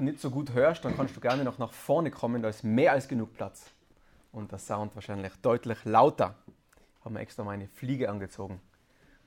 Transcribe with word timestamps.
nicht 0.00 0.20
so 0.20 0.30
gut 0.30 0.52
hörst, 0.52 0.84
dann 0.84 0.96
kannst 0.96 1.16
du 1.16 1.20
gerne 1.20 1.42
noch 1.42 1.58
nach 1.58 1.72
vorne 1.72 2.12
kommen, 2.12 2.40
da 2.40 2.48
ist 2.48 2.62
mehr 2.62 2.92
als 2.92 3.08
genug 3.08 3.34
Platz. 3.34 3.72
Und 4.30 4.52
der 4.52 4.60
Sound 4.60 4.94
wahrscheinlich 4.94 5.32
deutlich 5.42 5.84
lauter. 5.84 6.36
Haben 7.04 7.16
wir 7.16 7.20
extra 7.20 7.42
meine 7.42 7.66
Fliege 7.66 8.08
angezogen, 8.08 8.60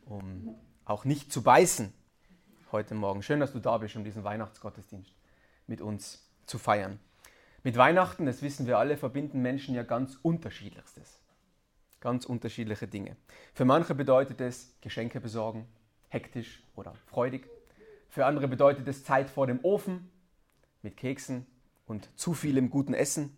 um 0.06 0.56
auch 0.86 1.04
nicht 1.04 1.34
zu 1.34 1.44
beißen 1.44 1.92
heute 2.72 2.96
Morgen. 2.96 3.22
Schön, 3.22 3.42
dass 3.42 3.52
du 3.52 3.60
da 3.60 3.78
bist, 3.80 3.98
um 3.98 4.06
diesen 4.06 4.24
Weihnachtsgottesdienst 4.24 5.12
mit 5.68 5.82
uns 5.82 6.26
zu 6.46 6.58
feiern. 6.58 7.00
Mit 7.64 7.76
Weihnachten, 7.76 8.26
das 8.26 8.42
wissen 8.42 8.66
wir 8.66 8.78
alle, 8.78 8.96
verbinden 8.96 9.42
Menschen 9.42 9.76
ja 9.76 9.84
ganz 9.84 10.18
unterschiedlichstes. 10.22 11.20
Ganz 12.00 12.26
unterschiedliche 12.26 12.88
Dinge. 12.88 13.18
Für 13.54 13.66
manche 13.66 13.94
bedeutet 13.94 14.40
es 14.40 14.74
Geschenke 14.80 15.20
besorgen, 15.20 15.68
hektisch 16.08 16.64
oder 16.76 16.94
freudig. 17.08 17.50
Für 18.08 18.26
andere 18.26 18.48
bedeutet 18.48 18.88
es 18.88 19.04
Zeit 19.04 19.30
vor 19.30 19.48
dem 19.48 19.60
Ofen 19.64 20.10
mit 20.82 20.98
Keksen 20.98 21.46
und 21.86 22.10
zu 22.18 22.34
vielem 22.34 22.70
guten 22.70 22.94
Essen. 22.94 23.38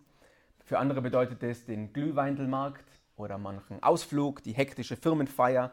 Für 0.65 0.79
andere 0.79 1.01
bedeutet 1.01 1.43
es 1.43 1.65
den 1.65 1.91
Glühweindelmarkt 1.93 2.85
oder 3.15 3.37
manchen 3.37 3.81
Ausflug, 3.83 4.43
die 4.43 4.53
hektische 4.53 4.95
Firmenfeier, 4.95 5.71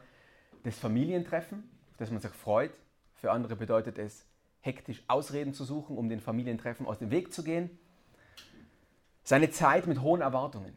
das 0.65 0.79
Familientreffen, 0.79 1.69
auf 1.91 1.97
das 1.97 2.11
man 2.11 2.21
sich 2.21 2.33
freut. 2.33 2.73
Für 3.15 3.33
andere 3.33 3.57
bedeutet 3.57 3.99
es, 3.99 4.27
hektisch 4.61 5.03
Ausreden 5.09 5.55
zu 5.55 5.65
suchen, 5.65 5.97
um 5.97 6.09
den 6.09 6.21
Familientreffen 6.21 6.87
aus 6.87 6.99
dem 6.99 7.11
Weg 7.11 7.33
zu 7.33 7.43
gehen. 7.43 7.79
Seine 9.23 9.51
Zeit 9.51 9.87
mit 9.87 10.01
hohen 10.01 10.21
Erwartungen. 10.21 10.77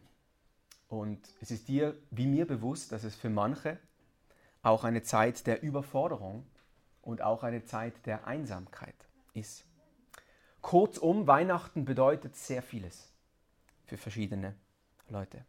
Und 0.87 1.19
es 1.41 1.51
ist 1.51 1.67
dir 1.67 1.95
wie 2.11 2.27
mir 2.27 2.45
bewusst, 2.45 2.91
dass 2.91 3.03
es 3.03 3.15
für 3.15 3.29
manche 3.29 3.79
auch 4.61 4.83
eine 4.83 5.03
Zeit 5.03 5.47
der 5.47 5.63
Überforderung 5.63 6.45
und 7.01 7.21
auch 7.21 7.43
eine 7.43 7.65
Zeit 7.65 7.93
der 8.05 8.27
Einsamkeit 8.27 8.95
ist. 9.33 9.65
Kurzum, 10.63 11.27
Weihnachten 11.27 11.85
bedeutet 11.85 12.35
sehr 12.35 12.63
vieles 12.63 13.11
für 13.85 13.97
verschiedene 13.97 14.55
Leute. 15.09 15.45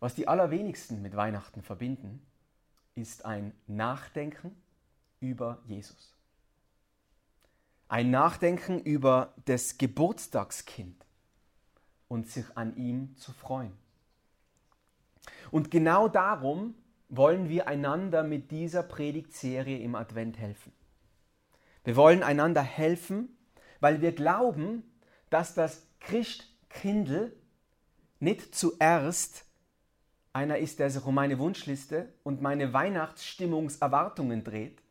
Was 0.00 0.14
die 0.14 0.26
allerwenigsten 0.26 1.02
mit 1.02 1.14
Weihnachten 1.14 1.62
verbinden, 1.62 2.26
ist 2.96 3.24
ein 3.24 3.52
Nachdenken 3.66 4.56
über 5.20 5.58
Jesus. 5.66 6.16
Ein 7.88 8.10
Nachdenken 8.10 8.80
über 8.80 9.34
das 9.44 9.78
Geburtstagskind 9.78 11.04
und 12.08 12.28
sich 12.28 12.46
an 12.56 12.76
ihm 12.76 13.14
zu 13.16 13.32
freuen. 13.32 13.76
Und 15.50 15.70
genau 15.70 16.08
darum 16.08 16.74
wollen 17.10 17.50
wir 17.50 17.68
einander 17.68 18.22
mit 18.22 18.50
dieser 18.50 18.82
Predigtserie 18.82 19.78
im 19.78 19.94
Advent 19.94 20.38
helfen. 20.38 20.72
Wir 21.84 21.94
wollen 21.94 22.22
einander 22.22 22.62
helfen, 22.62 23.35
weil 23.80 24.00
wir 24.00 24.12
glauben, 24.12 24.82
dass 25.30 25.54
das 25.54 25.86
Christkindl 26.00 27.36
nicht 28.20 28.54
zuerst 28.54 29.44
einer 30.32 30.58
ist, 30.58 30.78
der 30.78 30.90
sich 30.90 31.04
um 31.04 31.14
meine 31.14 31.38
Wunschliste 31.38 32.12
und 32.22 32.42
meine 32.42 32.72
Weihnachtsstimmungserwartungen 32.72 34.44
dreht, 34.44 34.82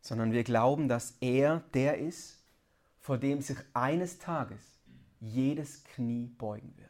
sondern 0.00 0.32
wir 0.32 0.44
glauben, 0.44 0.88
dass 0.88 1.16
er 1.20 1.62
der 1.74 1.98
ist, 1.98 2.42
vor 2.98 3.18
dem 3.18 3.42
sich 3.42 3.58
eines 3.74 4.18
Tages 4.18 4.60
jedes 5.20 5.84
Knie 5.84 6.28
beugen 6.38 6.72
wird. 6.78 6.88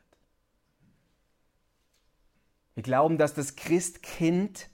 Wir 2.74 2.82
glauben, 2.84 3.18
dass 3.18 3.34
das 3.34 3.56
Christkind 3.56 4.68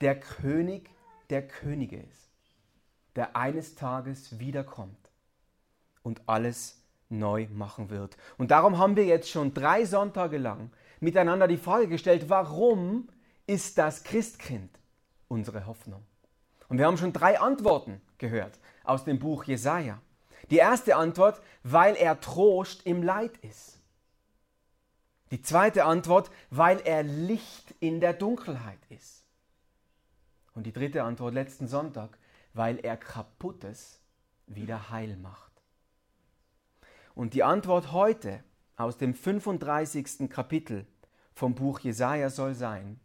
der 0.00 0.20
König 0.20 0.90
der 1.30 1.46
Könige 1.46 1.96
ist, 1.96 2.30
der 3.16 3.34
eines 3.34 3.74
Tages 3.74 4.38
wiederkommt 4.38 5.01
und 6.02 6.22
alles 6.26 6.82
neu 7.08 7.46
machen 7.52 7.90
wird. 7.90 8.16
Und 8.38 8.50
darum 8.50 8.78
haben 8.78 8.96
wir 8.96 9.04
jetzt 9.04 9.30
schon 9.30 9.54
drei 9.54 9.84
Sonntage 9.84 10.38
lang 10.38 10.70
miteinander 11.00 11.48
die 11.48 11.58
Frage 11.58 11.88
gestellt, 11.88 12.28
warum 12.28 13.08
ist 13.46 13.78
das 13.78 14.04
Christkind 14.04 14.70
unsere 15.28 15.66
Hoffnung? 15.66 16.02
Und 16.68 16.78
wir 16.78 16.86
haben 16.86 16.96
schon 16.96 17.12
drei 17.12 17.38
Antworten 17.38 18.00
gehört 18.18 18.58
aus 18.84 19.04
dem 19.04 19.18
Buch 19.18 19.44
Jesaja. 19.44 20.00
Die 20.50 20.56
erste 20.56 20.96
Antwort, 20.96 21.40
weil 21.62 21.94
er 21.96 22.20
Trost 22.20 22.86
im 22.86 23.02
Leid 23.02 23.36
ist. 23.38 23.78
Die 25.30 25.42
zweite 25.42 25.84
Antwort, 25.84 26.30
weil 26.50 26.80
er 26.80 27.02
Licht 27.02 27.74
in 27.80 28.00
der 28.00 28.12
Dunkelheit 28.12 28.80
ist. 28.90 29.24
Und 30.54 30.64
die 30.64 30.72
dritte 30.72 31.02
Antwort 31.02 31.34
letzten 31.34 31.68
Sonntag, 31.68 32.18
weil 32.52 32.78
er 32.78 32.96
Kaputtes 32.96 34.00
wieder 34.46 34.90
heil 34.90 35.16
macht. 35.16 35.51
Und 37.14 37.34
die 37.34 37.42
Antwort 37.42 37.92
heute 37.92 38.42
aus 38.76 38.96
dem 38.96 39.14
35. 39.14 40.30
Kapitel 40.30 40.86
vom 41.34 41.54
Buch 41.54 41.80
Jesaja 41.80 42.30
soll 42.30 42.54
sein, 42.54 43.00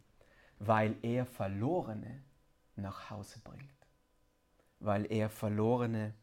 weil 0.58 0.96
er 1.02 1.26
Verlorene 1.26 2.22
nach 2.76 3.10
Hause 3.10 3.38
bringt. 3.44 3.68
Weil 4.80 5.10
er 5.10 5.28
Verlorene 5.28 6.14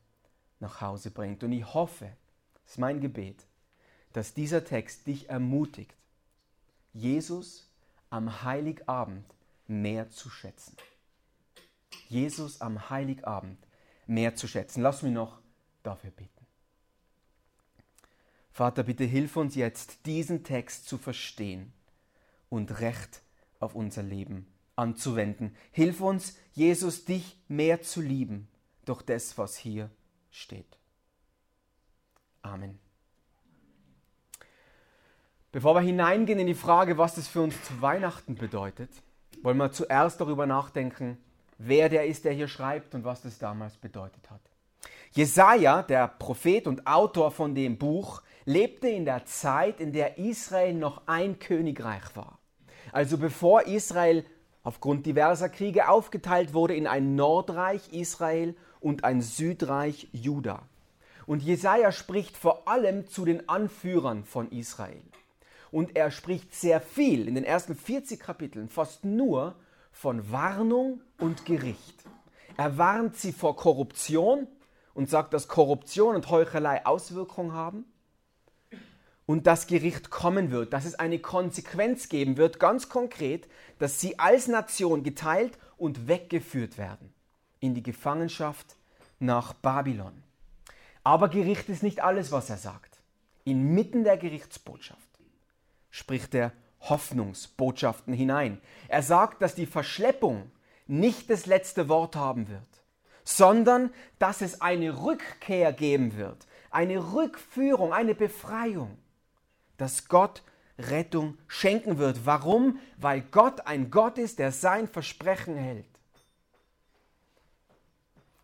nach 0.60 0.82
Hause 0.82 1.12
bringt. 1.12 1.44
Und 1.44 1.52
ich 1.52 1.74
hoffe, 1.74 2.12
das 2.64 2.74
ist 2.74 2.80
mein 2.80 3.02
Gebet, 3.02 3.46
dass 4.14 4.34
dieser 4.34 4.64
Text 4.64 5.08
dich 5.08 5.30
ermutigt, 5.30 5.96
Jesus 6.94 7.70
am 8.10 8.44
Heiligabend 8.44 9.26
mehr 9.68 10.10
zu 10.10 10.30
schätzen. 10.30 10.78
Jesus 12.08 12.62
am 12.62 12.90
Heiligabend 12.90 13.58
mehr 14.08 14.36
zu 14.36 14.48
schätzen. 14.48 14.82
Lass 14.82 15.02
mich 15.02 15.14
noch 15.14 15.40
dafür 15.84 16.12
beten. 16.12 16.35
Vater, 18.56 18.84
bitte 18.84 19.04
hilf 19.04 19.36
uns 19.36 19.56
jetzt, 19.56 20.06
diesen 20.06 20.46
Text 20.46 20.88
zu 20.88 20.98
verstehen 20.98 21.74
und 22.48 22.80
Recht 22.80 23.22
auf 23.60 23.76
unser 23.76 24.02
Leben 24.02 24.48
anzuwenden. 24.78 25.54
Hilf 25.74 26.00
uns, 26.00 26.38
Jesus, 26.54 27.04
dich 27.04 27.38
mehr 27.50 27.82
zu 27.82 28.00
lieben 28.00 28.48
durch 28.86 29.02
das, 29.02 29.38
was 29.38 29.58
hier 29.58 29.90
steht. 30.32 30.78
Amen. 32.44 32.80
Bevor 35.52 35.76
wir 35.76 35.82
hineingehen 35.82 36.40
in 36.40 36.48
die 36.48 36.54
Frage, 36.54 36.98
was 36.98 37.16
das 37.16 37.28
für 37.28 37.42
uns 37.42 37.62
zu 37.62 37.82
Weihnachten 37.82 38.36
bedeutet, 38.36 38.90
wollen 39.42 39.58
wir 39.58 39.74
zuerst 39.74 40.22
darüber 40.22 40.46
nachdenken, 40.46 41.18
wer 41.58 41.90
der 41.90 42.06
ist, 42.06 42.24
der 42.24 42.32
hier 42.32 42.48
schreibt 42.48 42.96
und 42.96 43.04
was 43.04 43.22
das 43.22 43.38
damals 43.38 43.76
bedeutet 43.76 44.32
hat. 44.32 44.40
Jesaja, 45.12 45.84
der 45.84 46.08
Prophet 46.08 46.68
und 46.68 46.88
Autor 46.88 47.32
von 47.32 47.54
dem 47.54 47.78
Buch, 47.78 48.22
lebte 48.46 48.88
in 48.88 49.06
der 49.06 49.26
Zeit, 49.26 49.80
in 49.80 49.92
der 49.92 50.18
Israel 50.18 50.74
noch 50.74 51.02
ein 51.08 51.40
Königreich 51.40 52.16
war. 52.16 52.40
Also 52.92 53.18
bevor 53.18 53.64
Israel 53.64 54.24
aufgrund 54.64 55.06
diverser 55.06 55.50
Kriege 55.50 55.90
aufgeteilt 55.90 56.54
wurde 56.54 56.76
in 56.76 56.88
ein 56.88 57.16
Nordreich 57.16 57.92
Israel 57.92 58.56
und 58.80 59.04
ein 59.04 59.22
Südreich 59.22 60.08
Juda. 60.12 60.62
Und 61.26 61.42
Jesaja 61.42 61.92
spricht 61.92 62.38
vor 62.38 62.68
allem 62.68 63.08
zu 63.08 63.26
den 63.26 63.50
Anführern 63.50 64.24
von 64.24 64.52
Israel. 64.52 65.02
Und 65.72 65.96
er 65.96 66.12
spricht 66.12 66.54
sehr 66.54 66.80
viel 66.80 67.28
in 67.28 67.36
den 67.36 67.44
ersten 67.44 67.76
40 67.76 68.20
Kapiteln, 68.20 68.70
fast 68.70 69.04
nur 69.04 69.56
von 69.92 70.32
Warnung 70.32 71.02
und 71.20 71.46
Gericht. 71.46 72.04
Er 72.58 72.78
warnt 72.78 73.18
sie 73.18 73.32
vor 73.32 73.56
Korruption 73.56 74.48
und 74.94 75.10
sagt, 75.10 75.34
dass 75.34 75.48
Korruption 75.48 76.16
und 76.16 76.30
Heuchelei 76.30 76.86
Auswirkungen 76.86 77.54
haben 77.54 77.86
und 79.26 79.48
das 79.48 79.68
Gericht 79.68 80.10
kommen 80.10 80.52
wird, 80.52 80.74
dass 80.74 80.86
es 80.86 80.96
eine 80.96 81.20
Konsequenz 81.20 82.10
geben 82.10 82.38
wird, 82.38 82.60
ganz 82.60 82.90
konkret, 82.90 83.48
dass 83.80 84.00
sie 84.00 84.20
als 84.20 84.48
Nation 84.48 85.04
geteilt 85.04 85.58
und 85.78 86.08
weggeführt 86.08 86.78
werden 86.78 87.14
in 87.60 87.74
die 87.74 87.84
Gefangenschaft 87.84 88.76
nach 89.20 89.54
Babylon. 89.54 90.24
Aber 91.04 91.30
Gericht 91.30 91.70
ist 91.70 91.84
nicht 91.84 92.02
alles, 92.02 92.32
was 92.32 92.50
er 92.50 92.58
sagt. 92.58 93.00
Inmitten 93.44 94.04
der 94.04 94.18
Gerichtsbotschaft 94.18 95.00
spricht 95.90 96.34
er 96.36 96.52
Hoffnungsbotschaften 96.82 98.14
hinein. 98.14 98.60
Er 98.88 99.02
sagt, 99.02 99.42
dass 99.42 99.56
die 99.56 99.66
Verschleppung 99.66 100.52
nicht 100.88 101.30
das 101.30 101.46
letzte 101.46 101.90
Wort 101.90 102.16
haben 102.16 102.48
wird, 102.48 102.62
sondern 103.24 103.92
dass 104.20 104.42
es 104.42 104.62
eine 104.62 105.04
Rückkehr 105.04 105.74
geben 105.74 106.16
wird, 106.16 106.46
eine 106.70 107.14
Rückführung, 107.14 107.94
eine 107.94 108.14
Befreiung 108.14 108.98
dass 109.78 110.08
Gott 110.08 110.44
Rettung 110.78 111.38
schenken 111.48 111.98
wird. 111.98 112.26
Warum? 112.26 112.80
Weil 112.98 113.22
Gott 113.22 113.66
ein 113.68 113.92
Gott 113.92 114.18
ist, 114.18 114.40
der 114.40 114.52
sein 114.52 114.88
Versprechen 114.88 115.56
hält. 115.56 115.86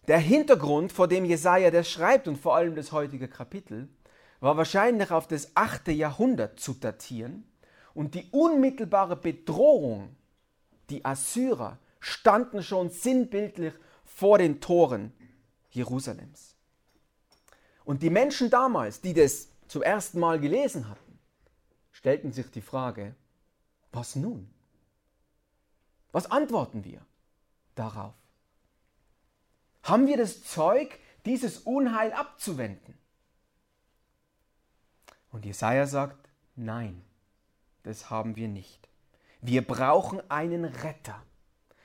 Der 0.07 0.19
Hintergrund, 0.19 0.91
vor 0.91 1.07
dem 1.07 1.25
Jesaja 1.25 1.71
das 1.71 1.89
schreibt 1.89 2.27
und 2.27 2.37
vor 2.37 2.55
allem 2.55 2.75
das 2.75 2.91
heutige 2.91 3.27
Kapitel, 3.27 3.87
war 4.39 4.57
wahrscheinlich 4.57 5.11
auf 5.11 5.27
das 5.27 5.55
8. 5.55 5.89
Jahrhundert 5.89 6.59
zu 6.59 6.73
datieren 6.73 7.45
und 7.93 8.15
die 8.15 8.27
unmittelbare 8.31 9.15
Bedrohung, 9.15 10.15
die 10.89 11.05
Assyrer, 11.05 11.77
standen 11.99 12.63
schon 12.63 12.89
sinnbildlich 12.89 13.73
vor 14.03 14.39
den 14.39 14.59
Toren 14.59 15.13
Jerusalems. 15.69 16.55
Und 17.85 18.01
die 18.01 18.09
Menschen 18.09 18.49
damals, 18.49 19.01
die 19.01 19.13
das 19.13 19.49
zum 19.67 19.83
ersten 19.83 20.19
Mal 20.19 20.39
gelesen 20.39 20.89
hatten, 20.89 21.10
stellten 22.01 22.31
sich 22.31 22.49
die 22.49 22.61
Frage, 22.61 23.13
was 23.91 24.15
nun? 24.15 24.49
Was 26.11 26.31
antworten 26.31 26.83
wir 26.83 26.99
darauf? 27.75 28.15
Haben 29.83 30.07
wir 30.07 30.17
das 30.17 30.43
Zeug, 30.43 30.97
dieses 31.25 31.59
Unheil 31.59 32.11
abzuwenden? 32.13 32.97
Und 35.31 35.45
Jesaja 35.45 35.85
sagt, 35.85 36.27
nein, 36.55 37.03
das 37.83 38.09
haben 38.09 38.35
wir 38.35 38.47
nicht. 38.47 38.89
Wir 39.39 39.61
brauchen 39.61 40.27
einen 40.31 40.65
Retter. 40.65 41.21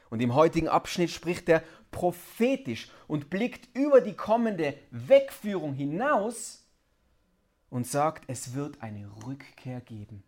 Und 0.09 0.21
im 0.21 0.35
heutigen 0.35 0.69
Abschnitt 0.69 1.11
spricht 1.11 1.47
er 1.51 1.63
prophetisch 1.91 2.91
und 3.07 3.29
blickt 3.29 3.69
über 3.77 4.01
die 4.01 4.15
kommende 4.15 4.79
Wegführung 4.91 5.75
hinaus 5.75 6.66
und 7.71 7.87
sagt, 7.87 8.25
es 8.29 8.55
wird 8.55 8.83
eine 8.83 9.11
Rückkehr 9.27 9.81
geben. 9.81 10.23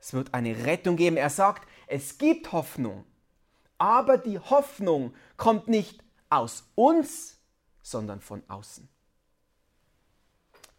Es 0.00 0.12
wird 0.12 0.34
eine 0.34 0.64
Rettung 0.64 0.96
geben. 0.96 1.16
Er 1.16 1.30
sagt, 1.30 1.66
es 1.86 2.18
gibt 2.18 2.52
Hoffnung. 2.52 3.04
Aber 3.78 4.18
die 4.18 4.38
Hoffnung 4.38 5.14
kommt 5.36 5.68
nicht 5.68 6.02
aus 6.30 6.64
uns, 6.74 7.38
sondern 7.82 8.20
von 8.20 8.42
außen. 8.48 8.88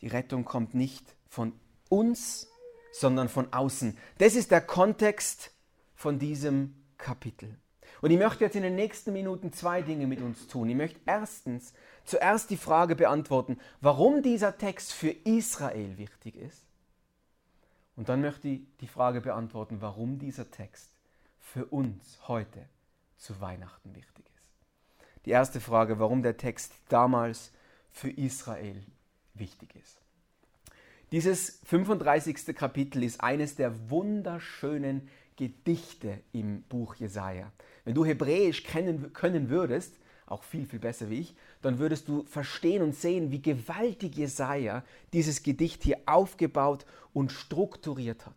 Die 0.01 0.07
Rettung 0.07 0.45
kommt 0.45 0.73
nicht 0.73 1.15
von 1.27 1.53
uns, 1.89 2.47
sondern 2.91 3.29
von 3.29 3.51
außen. 3.51 3.97
Das 4.17 4.35
ist 4.35 4.51
der 4.51 4.61
Kontext 4.61 5.51
von 5.95 6.19
diesem 6.19 6.75
Kapitel. 6.97 7.57
Und 8.01 8.11
ich 8.11 8.17
möchte 8.17 8.43
jetzt 8.43 8.55
in 8.55 8.63
den 8.63 8.75
nächsten 8.75 9.13
Minuten 9.13 9.51
zwei 9.51 9.81
Dinge 9.81 10.07
mit 10.07 10.21
uns 10.21 10.47
tun. 10.47 10.69
Ich 10.69 10.75
möchte 10.75 10.99
erstens 11.05 11.73
zuerst 12.05 12.49
die 12.49 12.57
Frage 12.57 12.95
beantworten, 12.95 13.59
warum 13.81 14.21
dieser 14.21 14.57
Text 14.57 14.93
für 14.93 15.09
Israel 15.09 15.97
wichtig 15.97 16.35
ist. 16.35 16.65
Und 17.95 18.09
dann 18.09 18.21
möchte 18.21 18.47
ich 18.47 18.61
die 18.79 18.87
Frage 18.87 19.21
beantworten, 19.21 19.81
warum 19.81 20.19
dieser 20.19 20.49
Text 20.49 20.89
für 21.39 21.65
uns 21.65 22.19
heute 22.27 22.65
zu 23.17 23.41
Weihnachten 23.41 23.93
wichtig 23.95 24.25
ist. 24.37 24.47
Die 25.25 25.31
erste 25.31 25.59
Frage, 25.59 25.99
warum 25.99 26.23
der 26.23 26.37
Text 26.37 26.73
damals 26.87 27.51
für 27.91 28.09
Israel 28.09 28.81
wichtig 29.33 29.75
ist. 29.75 29.99
Dieses 31.11 31.59
35. 31.65 32.55
Kapitel 32.55 33.03
ist 33.03 33.21
eines 33.21 33.55
der 33.55 33.89
wunderschönen 33.89 35.09
Gedichte 35.35 36.21
im 36.31 36.61
Buch 36.63 36.95
Jesaja. 36.95 37.51
Wenn 37.89 37.95
du 37.95 38.05
Hebräisch 38.05 38.61
kennen, 38.65 39.13
können 39.13 39.49
würdest, 39.49 39.95
auch 40.27 40.43
viel, 40.43 40.67
viel 40.67 40.77
besser 40.77 41.09
wie 41.09 41.21
ich, 41.21 41.35
dann 41.63 41.79
würdest 41.79 42.07
du 42.07 42.21
verstehen 42.21 42.83
und 42.83 42.93
sehen, 42.93 43.31
wie 43.31 43.41
gewaltig 43.41 44.15
Jesaja 44.15 44.83
dieses 45.11 45.41
Gedicht 45.41 45.81
hier 45.81 45.97
aufgebaut 46.05 46.85
und 47.13 47.31
strukturiert 47.31 48.27
hat. 48.27 48.35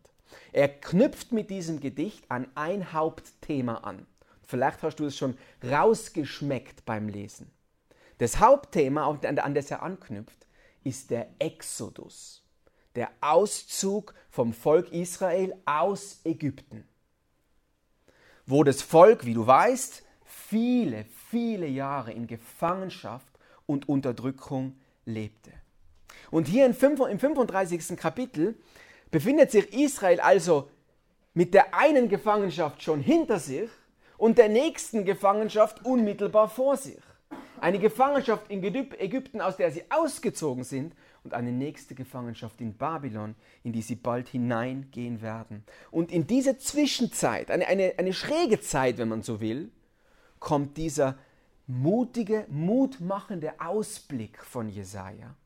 Er 0.52 0.68
knüpft 0.68 1.32
mit 1.32 1.50
diesem 1.50 1.80
Gedicht 1.80 2.24
an 2.30 2.46
ein 2.54 2.94
Hauptthema 2.94 3.74
an. 3.74 4.06
Vielleicht 4.42 4.82
hast 4.82 4.96
du 4.96 5.04
es 5.04 5.18
schon 5.18 5.36
rausgeschmeckt 5.62 6.86
beim 6.86 7.10
Lesen. 7.10 7.50
Das 8.16 8.40
Hauptthema, 8.40 9.18
an 9.22 9.54
das 9.54 9.70
er 9.70 9.82
anknüpft, 9.82 10.46
ist 10.82 11.10
der 11.10 11.28
Exodus, 11.38 12.42
der 12.94 13.10
Auszug 13.20 14.14
vom 14.30 14.54
Volk 14.54 14.90
Israel 14.92 15.54
aus 15.66 16.22
Ägypten, 16.24 16.88
wo 18.52 18.64
das 18.64 18.82
Volk, 18.82 19.24
wie 19.24 19.34
du 19.34 19.46
weißt, 19.46 20.04
viele, 20.24 21.06
viele 21.30 21.66
Jahre 21.66 22.12
in 22.12 22.26
Gefangenschaft 22.26 23.26
und 23.66 23.88
Unterdrückung 23.88 24.76
lebte. 25.06 25.50
Und 26.30 26.46
hier 26.46 26.66
im 26.66 26.74
35. 26.74 27.96
Kapitel 27.96 28.54
befindet 29.10 29.50
sich 29.50 29.72
Israel 29.72 30.20
also 30.20 30.68
mit 31.34 31.54
der 31.54 31.74
einen 31.74 32.08
Gefangenschaft 32.08 32.82
schon 32.82 33.00
hinter 33.00 33.38
sich 33.38 33.70
und 34.18 34.36
der 34.36 34.50
nächsten 34.50 35.04
Gefangenschaft 35.04 35.84
unmittelbar 35.84 36.48
vor 36.48 36.76
sich. 36.76 37.00
Eine 37.60 37.78
Gefangenschaft 37.78 38.50
in 38.50 38.62
Ägypten, 38.62 39.40
aus 39.40 39.56
der 39.56 39.70
sie 39.70 39.84
ausgezogen 39.90 40.64
sind, 40.64 40.94
und 41.24 41.34
eine 41.34 41.52
nächste 41.52 41.94
Gefangenschaft 41.94 42.60
in 42.60 42.76
Babylon, 42.76 43.34
in 43.62 43.72
die 43.72 43.82
sie 43.82 43.94
bald 43.94 44.28
hineingehen 44.28 45.22
werden. 45.22 45.64
Und 45.90 46.10
in 46.10 46.26
diese 46.26 46.58
Zwischenzeit, 46.58 47.50
eine, 47.50 47.66
eine, 47.66 47.94
eine 47.98 48.12
schräge 48.12 48.60
Zeit, 48.60 48.98
wenn 48.98 49.08
man 49.08 49.22
so 49.22 49.40
will, 49.40 49.70
kommt 50.40 50.76
dieser 50.76 51.16
mutige, 51.66 52.46
mutmachende 52.48 53.60
Ausblick 53.60 54.42
von 54.42 54.68
Jesaja 54.68 55.36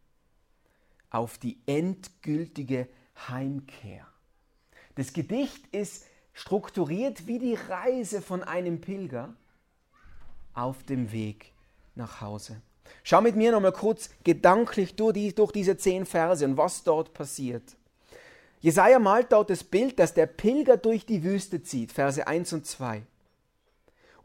auf 1.10 1.38
die 1.38 1.60
endgültige 1.66 2.88
Heimkehr. 3.28 4.06
Das 4.94 5.12
Gedicht 5.12 5.66
ist 5.74 6.06
strukturiert 6.32 7.26
wie 7.26 7.38
die 7.38 7.54
Reise 7.54 8.20
von 8.20 8.42
einem 8.42 8.80
Pilger 8.80 9.34
auf 10.54 10.82
dem 10.82 11.12
Weg 11.12 11.52
nach 11.94 12.20
Hause. 12.20 12.60
Schau 13.02 13.20
mit 13.20 13.36
mir 13.36 13.52
nochmal 13.52 13.72
kurz 13.72 14.10
gedanklich 14.24 14.96
durch, 14.96 15.14
die, 15.14 15.34
durch 15.34 15.52
diese 15.52 15.76
zehn 15.76 16.06
Verse 16.06 16.44
und 16.44 16.56
was 16.56 16.84
dort 16.84 17.14
passiert. 17.14 17.76
Jesaja 18.60 18.98
malt 18.98 19.32
dort 19.32 19.50
das 19.50 19.64
Bild, 19.64 19.98
dass 19.98 20.14
der 20.14 20.26
Pilger 20.26 20.76
durch 20.76 21.06
die 21.06 21.22
Wüste 21.22 21.62
zieht, 21.62 21.92
Verse 21.92 22.26
1 22.26 22.52
und 22.52 22.66
2 22.66 23.02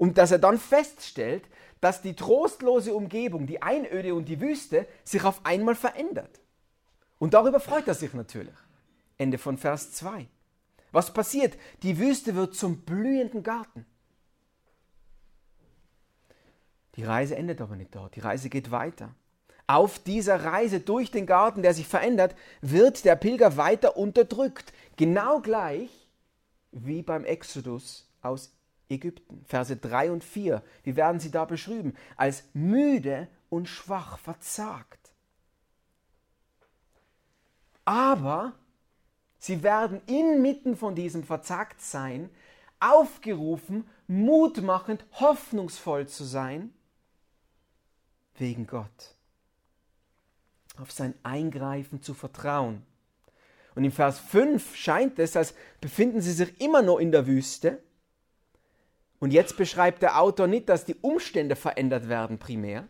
und 0.01 0.17
dass 0.17 0.31
er 0.31 0.39
dann 0.39 0.57
feststellt, 0.57 1.43
dass 1.79 2.01
die 2.01 2.15
trostlose 2.15 2.91
Umgebung, 2.91 3.45
die 3.45 3.61
Einöde 3.61 4.15
und 4.15 4.25
die 4.25 4.41
Wüste 4.41 4.87
sich 5.03 5.23
auf 5.23 5.45
einmal 5.45 5.75
verändert. 5.75 6.41
Und 7.19 7.35
darüber 7.35 7.59
freut 7.59 7.87
er 7.87 7.93
sich 7.93 8.11
natürlich. 8.15 8.55
Ende 9.19 9.37
von 9.37 9.59
Vers 9.59 9.91
2. 9.91 10.25
Was 10.91 11.13
passiert? 11.13 11.55
Die 11.83 11.99
Wüste 11.99 12.33
wird 12.33 12.55
zum 12.55 12.81
blühenden 12.81 13.43
Garten. 13.43 13.85
Die 16.95 17.03
Reise 17.03 17.35
endet 17.35 17.61
aber 17.61 17.75
nicht 17.75 17.95
dort. 17.95 18.15
Die 18.15 18.19
Reise 18.19 18.49
geht 18.49 18.71
weiter. 18.71 19.13
Auf 19.67 19.99
dieser 19.99 20.43
Reise 20.43 20.81
durch 20.81 21.11
den 21.11 21.25
Garten, 21.25 21.61
der 21.61 21.73
sich 21.73 21.87
verändert, 21.87 22.35
wird 22.61 23.05
der 23.05 23.15
Pilger 23.15 23.55
weiter 23.55 23.95
unterdrückt. 23.95 24.73
Genau 24.97 25.39
gleich 25.39 25.89
wie 26.71 27.01
beim 27.01 27.23
Exodus 27.23 28.09
aus 28.21 28.53
Ägypten. 28.89 29.45
Verse 29.47 29.75
3 29.75 30.11
und 30.11 30.23
4. 30.23 30.61
Wie 30.83 30.95
werden 30.95 31.19
sie 31.19 31.31
da 31.31 31.45
beschrieben? 31.45 31.95
Als 32.17 32.43
müde 32.53 33.27
und 33.49 33.67
schwach, 33.67 34.17
verzagt. 34.19 35.13
Aber 37.85 38.53
sie 39.39 39.63
werden 39.63 40.01
inmitten 40.05 40.75
von 40.75 40.95
diesem 40.95 41.23
Verzagtsein 41.23 42.29
aufgerufen, 42.79 43.87
mutmachend, 44.07 45.05
hoffnungsvoll 45.13 46.07
zu 46.07 46.23
sein, 46.23 46.73
wegen 48.41 48.67
Gott. 48.67 49.15
Auf 50.77 50.91
sein 50.91 51.13
Eingreifen 51.23 52.01
zu 52.01 52.13
vertrauen. 52.13 52.85
Und 53.75 53.85
im 53.85 53.93
Vers 53.93 54.19
5 54.19 54.75
scheint 54.75 55.17
es, 55.19 55.37
als 55.37 55.53
befinden 55.79 56.19
sie 56.19 56.33
sich 56.33 56.59
immer 56.59 56.81
noch 56.81 56.97
in 56.97 57.13
der 57.13 57.25
Wüste 57.25 57.81
und 59.21 59.31
jetzt 59.31 59.55
beschreibt 59.55 60.01
der 60.01 60.19
Autor 60.19 60.47
nicht, 60.47 60.67
dass 60.67 60.83
die 60.83 60.95
Umstände 60.95 61.55
verändert 61.55 62.09
werden 62.09 62.39
primär, 62.39 62.87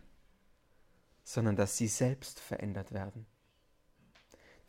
sondern 1.22 1.56
dass 1.56 1.76
sie 1.76 1.86
selbst 1.86 2.40
verändert 2.40 2.92
werden. 2.92 3.26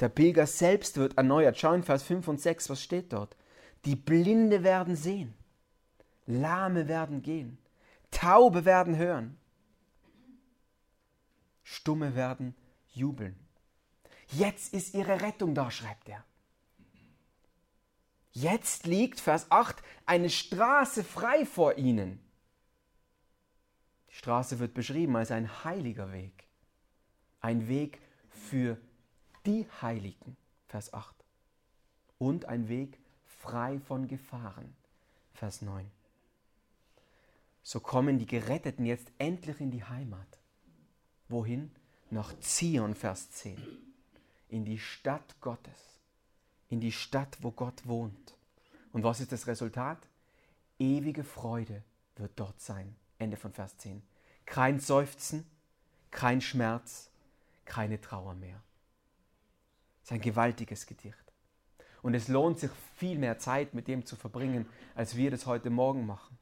Der 0.02 0.10
Pilger 0.10 0.46
selbst 0.46 0.98
wird 0.98 1.18
erneuert. 1.18 1.58
Schau 1.58 1.72
in 1.72 1.84
Vers 1.84 2.04
5 2.04 2.28
und 2.28 2.42
6, 2.42 2.70
was 2.70 2.84
steht 2.84 3.14
dort? 3.14 3.38
Die 3.86 3.96
Blinde 3.96 4.64
werden 4.64 4.98
sehen, 4.98 5.34
Lahme 6.26 6.90
werden 6.90 7.22
gehen, 7.22 7.58
Taube 8.12 8.66
werden 8.66 8.98
hören, 8.98 9.38
Stumme 11.64 12.16
werden 12.16 12.56
jubeln. 12.94 13.36
Jetzt 14.30 14.74
ist 14.74 14.94
ihre 14.94 15.22
Rettung 15.22 15.56
da, 15.56 15.72
schreibt 15.72 16.10
er. 16.10 16.24
Jetzt 18.32 18.88
liegt, 18.88 19.20
Vers 19.20 19.52
8, 19.52 19.82
eine 20.06 20.30
Straße 20.30 21.04
frei 21.04 21.46
vor 21.46 21.78
ihnen. 21.78 22.20
Die 24.10 24.16
Straße 24.16 24.60
wird 24.60 24.74
beschrieben 24.74 25.16
als 25.16 25.32
ein 25.32 25.64
heiliger 25.64 26.12
Weg. 26.12 26.48
Ein 27.42 27.68
Weg 27.68 28.00
für 28.30 28.78
die 29.46 29.68
Heiligen, 29.82 30.36
Vers 30.68 30.94
8. 30.94 31.16
Und 32.18 32.46
ein 32.46 32.70
Weg 32.70 32.98
frei 33.26 33.80
von 33.80 34.08
Gefahren, 34.08 34.76
Vers 35.34 35.62
9. 35.62 35.90
So 37.62 37.80
kommen 37.80 38.18
die 38.18 38.26
Geretteten 38.26 38.86
jetzt 38.86 39.12
endlich 39.20 39.60
in 39.60 39.72
die 39.72 39.84
Heimat. 39.84 40.40
Wohin? 41.34 41.72
Nach 42.10 42.34
Zion, 42.40 42.96
Vers 42.96 43.32
10. 43.32 43.58
In 44.50 44.64
die 44.64 44.80
Stadt 44.80 45.36
Gottes 45.42 45.94
in 46.74 46.82
die 46.82 46.92
Stadt, 46.92 47.38
wo 47.42 47.52
Gott 47.52 47.86
wohnt. 47.86 48.34
Und 48.92 49.04
was 49.04 49.20
ist 49.20 49.32
das 49.32 49.46
Resultat? 49.46 50.00
Ewige 50.80 51.24
Freude 51.24 51.84
wird 52.16 52.32
dort 52.36 52.60
sein. 52.60 52.96
Ende 53.20 53.38
von 53.38 53.54
Vers 53.54 53.78
10. 53.78 54.02
Kein 54.48 54.80
Seufzen, 54.80 55.46
kein 56.10 56.42
Schmerz, 56.42 57.12
keine 57.66 58.02
Trauer 58.02 58.34
mehr. 58.34 58.60
Es 60.02 60.10
ist 60.10 60.14
ein 60.14 60.22
gewaltiges 60.22 60.88
Gedicht. 60.88 61.16
Und 62.02 62.16
es 62.16 62.28
lohnt 62.28 62.60
sich 62.60 62.72
viel 62.98 63.20
mehr 63.20 63.38
Zeit 63.38 63.76
mit 63.76 63.88
dem 63.88 64.04
zu 64.04 64.16
verbringen, 64.16 64.66
als 64.96 65.16
wir 65.16 65.30
das 65.30 65.46
heute 65.46 65.70
Morgen 65.70 66.08
machen. 66.08 66.38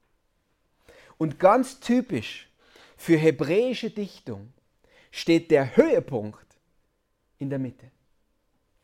Und 1.18 1.40
ganz 1.40 1.82
typisch 1.82 2.50
für 2.96 3.18
hebräische 3.18 3.92
Dichtung 3.92 4.54
steht 5.12 5.52
der 5.52 5.76
Höhepunkt 5.76 6.58
in 7.38 7.50
der 7.50 7.60
Mitte. 7.60 7.92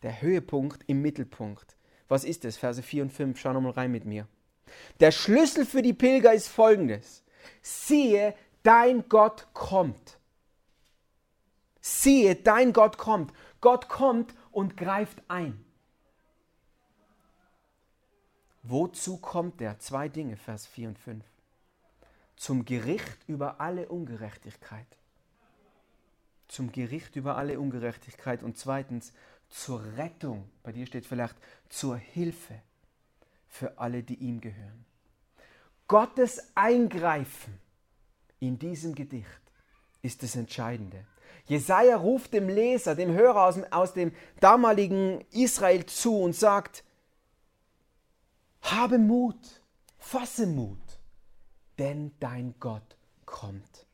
Der 0.04 0.22
Höhepunkt 0.22 0.84
im 0.88 1.02
Mittelpunkt. 1.02 1.76
Was 2.08 2.24
ist 2.24 2.46
es? 2.46 2.58
Verse 2.58 2.84
4 2.84 3.04
und 3.04 3.12
5. 3.12 3.40
Schau 3.40 3.54
nochmal 3.54 3.72
rein 3.72 3.92
mit 3.92 4.06
mir. 4.06 4.28
Der 5.00 5.12
Schlüssel 5.12 5.66
für 5.66 5.82
die 5.82 5.94
Pilger 5.94 6.34
ist 6.34 6.48
folgendes. 6.50 7.24
Siehe, 7.62 8.36
dein 8.64 9.08
Gott 9.10 9.48
kommt. 9.54 10.20
Siehe, 11.80 12.36
dein 12.36 12.74
Gott 12.74 12.98
kommt. 12.98 13.34
Gott 13.62 13.88
kommt 13.88 14.36
und 14.52 14.78
greift 14.78 15.24
ein. 15.30 15.64
Wozu 18.64 19.18
kommt 19.18 19.62
er? 19.62 19.80
Zwei 19.80 20.10
Dinge, 20.10 20.36
Vers 20.36 20.68
4 20.68 20.90
und 20.90 21.00
5. 21.00 21.24
Zum 22.36 22.66
Gericht 22.66 23.18
über 23.28 23.62
alle 23.62 23.88
Ungerechtigkeit. 23.88 24.97
Zum 26.48 26.72
Gericht 26.72 27.16
über 27.16 27.38
alle 27.38 27.60
Ungerechtigkeit. 27.60 28.44
Und 28.44 28.58
zweitens 28.58 29.14
zur 29.50 29.84
Rettung. 29.98 30.50
Bei 30.64 30.72
dir 30.72 30.86
steht 30.86 31.06
vielleicht 31.06 31.36
zur 31.70 31.98
Hilfe 31.98 32.62
für 33.48 33.78
alle, 33.78 34.04
die 34.04 34.16
ihm 34.16 34.42
gehören. 34.42 34.86
Gottes 35.88 36.52
Eingreifen 36.56 37.60
in 38.40 38.60
diesem 38.60 38.94
Gedicht 38.94 39.42
ist 40.02 40.22
das 40.22 40.36
Entscheidende. 40.36 41.06
Jesaja 41.46 41.96
ruft 41.96 42.34
dem 42.34 42.50
Leser, 42.50 42.94
dem 42.94 43.14
Hörer 43.14 43.46
aus 43.46 43.56
dem, 43.56 43.72
aus 43.72 43.94
dem 43.94 44.12
damaligen 44.42 45.22
Israel 45.32 45.86
zu 45.86 46.20
und 46.20 46.36
sagt: 46.36 46.84
Habe 48.62 49.00
Mut, 49.00 49.62
fasse 49.98 50.46
Mut, 50.46 51.00
denn 51.80 52.12
dein 52.20 52.54
Gott 52.60 52.98
kommt. 53.26 53.87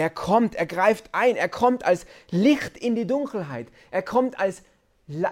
Er 0.00 0.08
kommt, 0.08 0.54
er 0.54 0.64
greift 0.64 1.10
ein, 1.12 1.36
er 1.36 1.50
kommt 1.50 1.84
als 1.84 2.06
Licht 2.30 2.78
in 2.78 2.94
die 2.94 3.06
Dunkelheit, 3.06 3.68
er 3.90 4.00
kommt 4.00 4.40
als, 4.40 4.62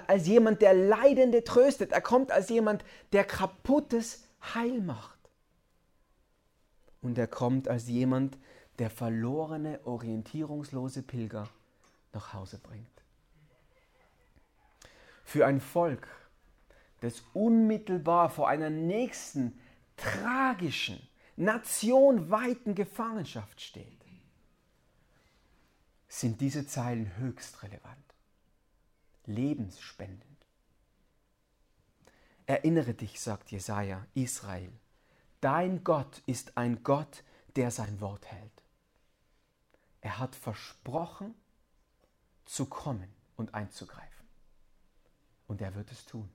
als 0.06 0.26
jemand, 0.26 0.60
der 0.60 0.74
Leidende 0.74 1.42
tröstet, 1.42 1.90
er 1.92 2.02
kommt 2.02 2.30
als 2.30 2.50
jemand, 2.50 2.84
der 3.12 3.24
Kaputtes 3.24 4.24
heil 4.54 4.82
macht. 4.82 5.18
Und 7.00 7.16
er 7.16 7.28
kommt 7.28 7.66
als 7.66 7.88
jemand, 7.88 8.36
der 8.78 8.90
verlorene, 8.90 9.80
orientierungslose 9.84 11.00
Pilger 11.00 11.48
nach 12.12 12.34
Hause 12.34 12.58
bringt. 12.58 12.86
Für 15.24 15.46
ein 15.46 15.62
Volk, 15.62 16.06
das 17.00 17.22
unmittelbar 17.32 18.28
vor 18.28 18.50
einer 18.50 18.68
nächsten 18.68 19.58
tragischen, 19.96 21.00
nationweiten 21.36 22.74
Gefangenschaft 22.74 23.62
steht, 23.62 24.07
sind 26.08 26.40
diese 26.40 26.66
Zeilen 26.66 27.16
höchst 27.18 27.62
relevant, 27.62 28.14
lebensspendend. 29.26 30.24
Erinnere 32.46 32.94
dich, 32.94 33.20
sagt 33.20 33.50
Jesaja, 33.50 34.06
Israel, 34.14 34.72
dein 35.40 35.84
Gott 35.84 36.22
ist 36.26 36.56
ein 36.56 36.82
Gott, 36.82 37.22
der 37.56 37.70
sein 37.70 38.00
Wort 38.00 38.26
hält. 38.26 38.62
Er 40.00 40.18
hat 40.18 40.34
versprochen, 40.34 41.34
zu 42.46 42.64
kommen 42.64 43.12
und 43.36 43.54
einzugreifen. 43.54 44.26
Und 45.46 45.60
er 45.60 45.74
wird 45.74 45.92
es 45.92 46.06
tun. 46.06 46.30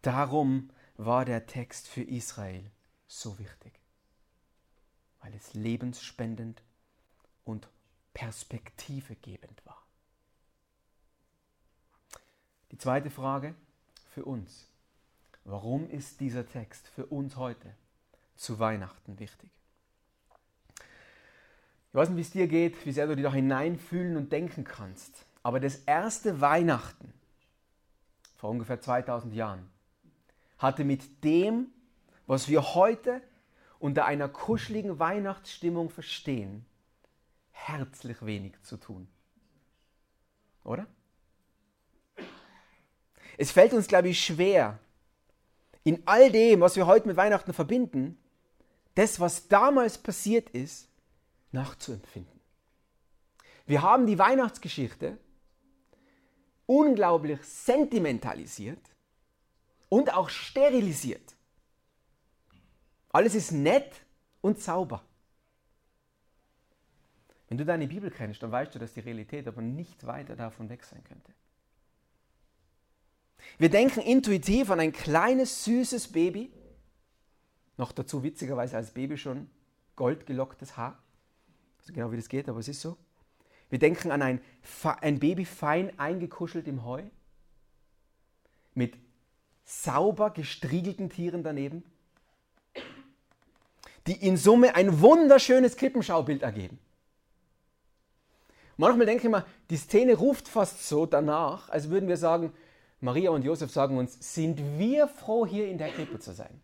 Darum 0.00 0.70
war 0.96 1.24
der 1.24 1.46
Text 1.46 1.88
für 1.88 2.02
Israel 2.02 2.70
so 3.06 3.38
wichtig, 3.38 3.78
weil 5.20 5.34
es 5.34 5.52
lebensspendend 5.52 6.62
und 7.46 7.68
perspektivegebend 8.12 9.64
war. 9.64 9.82
Die 12.72 12.78
zweite 12.78 13.08
Frage 13.08 13.54
für 14.12 14.26
uns. 14.26 14.68
Warum 15.44 15.88
ist 15.88 16.20
dieser 16.20 16.46
Text 16.46 16.88
für 16.88 17.06
uns 17.06 17.36
heute 17.36 17.74
zu 18.34 18.58
Weihnachten 18.58 19.18
wichtig? 19.18 19.48
Ich 21.88 21.94
weiß 21.94 22.10
nicht, 22.10 22.16
wie 22.16 22.22
es 22.22 22.30
dir 22.32 22.48
geht, 22.48 22.84
wie 22.84 22.92
sehr 22.92 23.06
du 23.06 23.16
dich 23.16 23.24
da 23.24 23.32
hineinfühlen 23.32 24.16
und 24.16 24.32
denken 24.32 24.64
kannst. 24.64 25.24
Aber 25.42 25.60
das 25.60 25.76
erste 25.84 26.40
Weihnachten 26.40 27.14
vor 28.36 28.50
ungefähr 28.50 28.80
2000 28.80 29.32
Jahren 29.34 29.70
hatte 30.58 30.84
mit 30.84 31.24
dem, 31.24 31.68
was 32.26 32.48
wir 32.48 32.74
heute 32.74 33.22
unter 33.78 34.04
einer 34.04 34.28
kuscheligen 34.28 34.98
Weihnachtsstimmung 34.98 35.90
verstehen, 35.90 36.66
herzlich 37.56 38.24
wenig 38.24 38.60
zu 38.62 38.76
tun. 38.76 39.08
Oder? 40.62 40.86
Es 43.38 43.50
fällt 43.50 43.72
uns, 43.72 43.88
glaube 43.88 44.08
ich, 44.08 44.24
schwer, 44.24 44.78
in 45.84 46.02
all 46.06 46.30
dem, 46.30 46.60
was 46.60 46.76
wir 46.76 46.86
heute 46.86 47.08
mit 47.08 47.16
Weihnachten 47.16 47.52
verbinden, 47.52 48.18
das, 48.94 49.20
was 49.20 49.48
damals 49.48 49.98
passiert 49.98 50.50
ist, 50.50 50.88
nachzuempfinden. 51.52 52.40
Wir 53.66 53.82
haben 53.82 54.06
die 54.06 54.18
Weihnachtsgeschichte 54.18 55.18
unglaublich 56.66 57.42
sentimentalisiert 57.42 58.90
und 59.88 60.12
auch 60.12 60.28
sterilisiert. 60.28 61.36
Alles 63.10 63.34
ist 63.34 63.52
nett 63.52 64.04
und 64.40 64.60
sauber. 64.60 65.04
Wenn 67.48 67.58
du 67.58 67.64
deine 67.64 67.86
Bibel 67.86 68.10
kennst, 68.10 68.42
dann 68.42 68.50
weißt 68.50 68.74
du, 68.74 68.78
dass 68.78 68.94
die 68.94 69.00
Realität 69.00 69.46
aber 69.46 69.62
nicht 69.62 70.06
weiter 70.06 70.34
davon 70.34 70.68
weg 70.68 70.84
sein 70.84 71.02
könnte. 71.04 71.32
Wir 73.58 73.68
denken 73.68 74.00
intuitiv 74.00 74.70
an 74.70 74.80
ein 74.80 74.92
kleines, 74.92 75.64
süßes 75.64 76.08
Baby, 76.08 76.50
noch 77.76 77.92
dazu 77.92 78.22
witzigerweise 78.22 78.76
als 78.76 78.90
Baby 78.90 79.16
schon 79.16 79.48
goldgelocktes 79.94 80.76
Haar. 80.76 80.98
Also 81.78 81.92
genau 81.92 82.10
wie 82.10 82.16
das 82.16 82.28
geht, 82.28 82.48
aber 82.48 82.58
es 82.58 82.68
ist 82.68 82.80
so. 82.80 82.96
Wir 83.68 83.78
denken 83.78 84.10
an 84.10 84.22
ein, 84.22 84.40
ein 85.00 85.18
Baby 85.18 85.44
fein 85.44 85.96
eingekuschelt 85.98 86.66
im 86.66 86.84
Heu, 86.84 87.02
mit 88.74 88.96
sauber 89.64 90.30
gestriegelten 90.30 91.10
Tieren 91.10 91.42
daneben, 91.42 91.82
die 94.06 94.12
in 94.24 94.36
Summe 94.36 94.74
ein 94.74 95.00
wunderschönes 95.00 95.76
Krippenschaubild 95.76 96.42
ergeben. 96.42 96.78
Manchmal 98.76 99.06
denke 99.06 99.24
ich 99.26 99.30
mal, 99.30 99.46
die 99.70 99.76
Szene 99.76 100.14
ruft 100.14 100.48
fast 100.48 100.86
so 100.86 101.06
danach, 101.06 101.70
als 101.70 101.88
würden 101.88 102.08
wir 102.08 102.16
sagen, 102.16 102.52
Maria 103.00 103.30
und 103.30 103.44
Josef 103.44 103.70
sagen 103.70 103.96
uns, 103.96 104.34
sind 104.34 104.78
wir 104.78 105.08
froh, 105.08 105.46
hier 105.46 105.68
in 105.68 105.78
der 105.78 105.90
Krippe 105.90 106.18
zu 106.18 106.32
sein? 106.32 106.60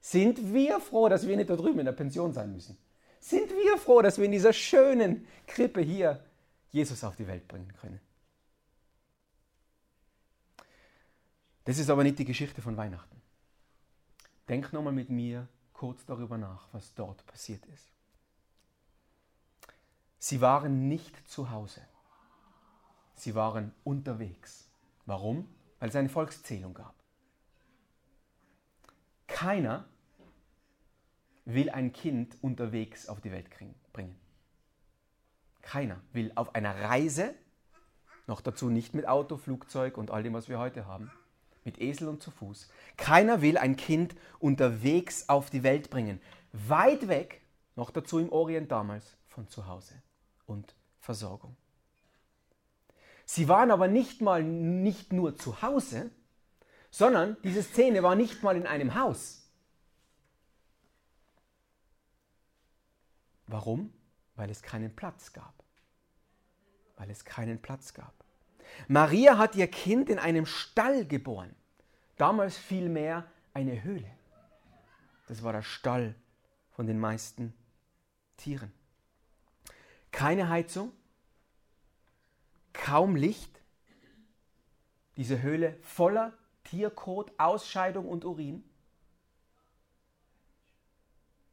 Sind 0.00 0.52
wir 0.52 0.80
froh, 0.80 1.08
dass 1.08 1.26
wir 1.26 1.36
nicht 1.36 1.50
da 1.50 1.56
drüben 1.56 1.80
in 1.80 1.84
der 1.84 1.92
Pension 1.92 2.32
sein 2.32 2.52
müssen? 2.52 2.76
Sind 3.20 3.50
wir 3.50 3.76
froh, 3.78 4.00
dass 4.02 4.18
wir 4.18 4.24
in 4.24 4.32
dieser 4.32 4.52
schönen 4.52 5.26
Krippe 5.46 5.82
hier 5.82 6.24
Jesus 6.70 7.04
auf 7.04 7.16
die 7.16 7.26
Welt 7.26 7.46
bringen 7.46 7.72
können? 7.80 8.00
Das 11.64 11.78
ist 11.78 11.90
aber 11.90 12.02
nicht 12.02 12.18
die 12.18 12.24
Geschichte 12.24 12.62
von 12.62 12.76
Weihnachten. 12.76 13.20
Denk 14.48 14.72
nochmal 14.72 14.92
mit 14.92 15.10
mir 15.10 15.46
kurz 15.72 16.04
darüber 16.06 16.38
nach, 16.38 16.68
was 16.72 16.94
dort 16.94 17.24
passiert 17.26 17.64
ist. 17.66 17.86
Sie 20.22 20.42
waren 20.42 20.86
nicht 20.86 21.16
zu 21.26 21.50
Hause. 21.50 21.80
Sie 23.14 23.34
waren 23.34 23.72
unterwegs. 23.84 24.70
Warum? 25.06 25.48
Weil 25.78 25.88
es 25.88 25.96
eine 25.96 26.10
Volkszählung 26.10 26.74
gab. 26.74 26.94
Keiner 29.26 29.88
will 31.46 31.70
ein 31.70 31.94
Kind 31.94 32.36
unterwegs 32.42 33.08
auf 33.08 33.22
die 33.22 33.32
Welt 33.32 33.48
bringen. 33.94 34.14
Keiner 35.62 35.98
will 36.12 36.32
auf 36.34 36.54
einer 36.54 36.78
Reise, 36.82 37.34
noch 38.26 38.42
dazu 38.42 38.68
nicht 38.68 38.92
mit 38.92 39.08
Auto, 39.08 39.38
Flugzeug 39.38 39.96
und 39.96 40.10
all 40.10 40.22
dem, 40.22 40.34
was 40.34 40.50
wir 40.50 40.58
heute 40.58 40.84
haben, 40.84 41.10
mit 41.64 41.80
Esel 41.80 42.08
und 42.08 42.22
zu 42.22 42.30
Fuß. 42.30 42.70
Keiner 42.98 43.40
will 43.40 43.56
ein 43.56 43.76
Kind 43.76 44.14
unterwegs 44.38 45.30
auf 45.30 45.48
die 45.48 45.62
Welt 45.62 45.88
bringen. 45.88 46.20
Weit 46.52 47.08
weg, 47.08 47.40
noch 47.74 47.90
dazu 47.90 48.18
im 48.18 48.30
Orient 48.30 48.70
damals, 48.70 49.16
von 49.26 49.48
zu 49.48 49.66
Hause 49.66 49.94
und 50.50 50.74
Versorgung. 50.98 51.56
Sie 53.24 53.48
waren 53.48 53.70
aber 53.70 53.88
nicht 53.88 54.20
mal 54.20 54.42
nicht 54.42 55.12
nur 55.12 55.36
zu 55.36 55.62
Hause, 55.62 56.10
sondern 56.90 57.36
diese 57.44 57.62
Szene 57.62 58.02
war 58.02 58.16
nicht 58.16 58.42
mal 58.42 58.56
in 58.56 58.66
einem 58.66 58.96
Haus. 58.96 59.48
Warum? 63.46 63.92
Weil 64.34 64.50
es 64.50 64.62
keinen 64.62 64.94
Platz 64.94 65.32
gab. 65.32 65.54
weil 66.96 67.10
es 67.10 67.24
keinen 67.24 67.62
Platz 67.62 67.94
gab. 67.94 68.12
Maria 68.86 69.38
hat 69.38 69.56
ihr 69.56 69.68
Kind 69.68 70.10
in 70.10 70.18
einem 70.18 70.44
Stall 70.44 71.06
geboren. 71.06 71.54
Damals 72.18 72.58
vielmehr 72.58 73.24
eine 73.54 73.82
Höhle. 73.82 74.10
Das 75.26 75.42
war 75.42 75.54
der 75.54 75.62
Stall 75.62 76.14
von 76.72 76.86
den 76.86 77.00
meisten 77.00 77.54
Tieren. 78.36 78.70
Keine 80.10 80.48
Heizung, 80.48 80.92
kaum 82.72 83.16
Licht, 83.16 83.60
diese 85.16 85.42
Höhle 85.42 85.76
voller 85.82 86.32
Tierkot, 86.64 87.32
Ausscheidung 87.38 88.08
und 88.08 88.24
Urin, 88.24 88.64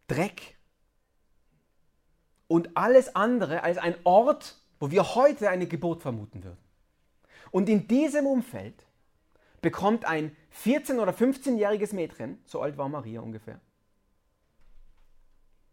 Dreck 0.07 0.57
und 2.47 2.77
alles 2.77 3.15
andere 3.15 3.63
als 3.63 3.77
ein 3.77 3.95
Ort, 4.03 4.55
wo 4.79 4.91
wir 4.91 5.15
heute 5.15 5.49
eine 5.49 5.67
Geburt 5.67 6.01
vermuten 6.01 6.43
würden. 6.43 6.57
Und 7.51 7.69
in 7.69 7.87
diesem 7.87 8.25
Umfeld 8.25 8.85
bekommt 9.61 10.05
ein 10.05 10.35
14- 10.63 10.99
oder 10.99 11.11
15-jähriges 11.11 11.93
Mädchen, 11.93 12.39
so 12.45 12.61
alt 12.61 12.77
war 12.77 12.87
Maria 12.89 13.21
ungefähr, 13.21 13.59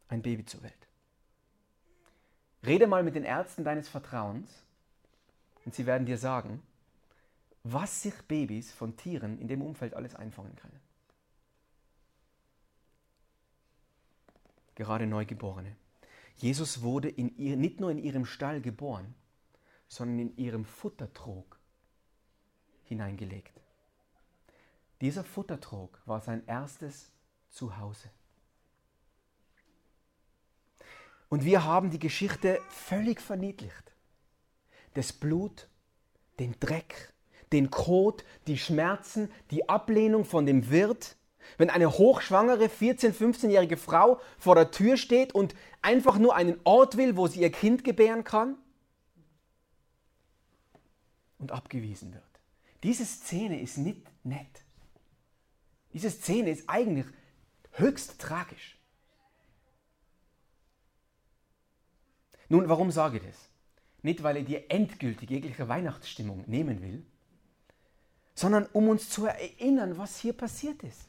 ein 0.08 0.22
Baby 0.22 0.44
zur 0.44 0.62
Welt. 0.62 0.83
Rede 2.66 2.86
mal 2.86 3.02
mit 3.02 3.14
den 3.14 3.24
Ärzten 3.24 3.64
deines 3.64 3.88
Vertrauens 3.88 4.50
und 5.64 5.74
sie 5.74 5.86
werden 5.86 6.06
dir 6.06 6.18
sagen, 6.18 6.62
was 7.62 8.02
sich 8.02 8.14
Babys 8.28 8.72
von 8.72 8.96
Tieren 8.96 9.38
in 9.38 9.48
dem 9.48 9.62
Umfeld 9.62 9.94
alles 9.94 10.14
einfangen 10.14 10.54
können. 10.56 10.80
Gerade 14.74 15.06
Neugeborene. 15.06 15.76
Jesus 16.36 16.82
wurde 16.82 17.08
in 17.08 17.36
ihr, 17.38 17.56
nicht 17.56 17.80
nur 17.80 17.90
in 17.90 17.98
ihrem 17.98 18.26
Stall 18.26 18.60
geboren, 18.60 19.14
sondern 19.88 20.18
in 20.18 20.36
ihrem 20.36 20.64
Futtertrog 20.64 21.58
hineingelegt. 22.84 23.52
Dieser 25.00 25.24
Futtertrog 25.24 26.00
war 26.06 26.20
sein 26.20 26.44
erstes 26.46 27.12
Zuhause. 27.50 28.10
Und 31.34 31.44
wir 31.44 31.64
haben 31.64 31.90
die 31.90 31.98
Geschichte 31.98 32.60
völlig 32.68 33.20
verniedlicht. 33.20 33.92
Das 34.92 35.12
Blut, 35.12 35.68
den 36.38 36.54
Dreck, 36.60 37.12
den 37.50 37.72
Kot, 37.72 38.24
die 38.46 38.56
Schmerzen, 38.56 39.28
die 39.50 39.68
Ablehnung 39.68 40.24
von 40.24 40.46
dem 40.46 40.70
Wirt. 40.70 41.16
Wenn 41.58 41.70
eine 41.70 41.90
hochschwangere 41.90 42.66
14-, 42.66 43.12
15-jährige 43.12 43.76
Frau 43.76 44.20
vor 44.38 44.54
der 44.54 44.70
Tür 44.70 44.96
steht 44.96 45.34
und 45.34 45.56
einfach 45.82 46.18
nur 46.18 46.36
einen 46.36 46.60
Ort 46.62 46.96
will, 46.96 47.16
wo 47.16 47.26
sie 47.26 47.40
ihr 47.40 47.50
Kind 47.50 47.82
gebären 47.82 48.22
kann 48.22 48.56
und 51.38 51.50
abgewiesen 51.50 52.14
wird. 52.14 52.22
Diese 52.84 53.04
Szene 53.04 53.60
ist 53.60 53.78
nicht 53.78 54.06
nett. 54.22 54.64
Diese 55.94 56.12
Szene 56.12 56.50
ist 56.50 56.68
eigentlich 56.68 57.06
höchst 57.72 58.20
tragisch. 58.20 58.78
Nun, 62.54 62.68
warum 62.68 62.92
sage 62.92 63.16
ich 63.16 63.24
das? 63.24 63.34
Nicht, 64.02 64.22
weil 64.22 64.36
ich 64.36 64.46
dir 64.46 64.70
endgültig 64.70 65.28
jegliche 65.28 65.66
Weihnachtsstimmung 65.66 66.44
nehmen 66.46 66.80
will, 66.82 67.04
sondern 68.36 68.66
um 68.72 68.88
uns 68.88 69.10
zu 69.10 69.26
erinnern, 69.26 69.98
was 69.98 70.20
hier 70.20 70.34
passiert 70.34 70.80
ist. 70.84 71.08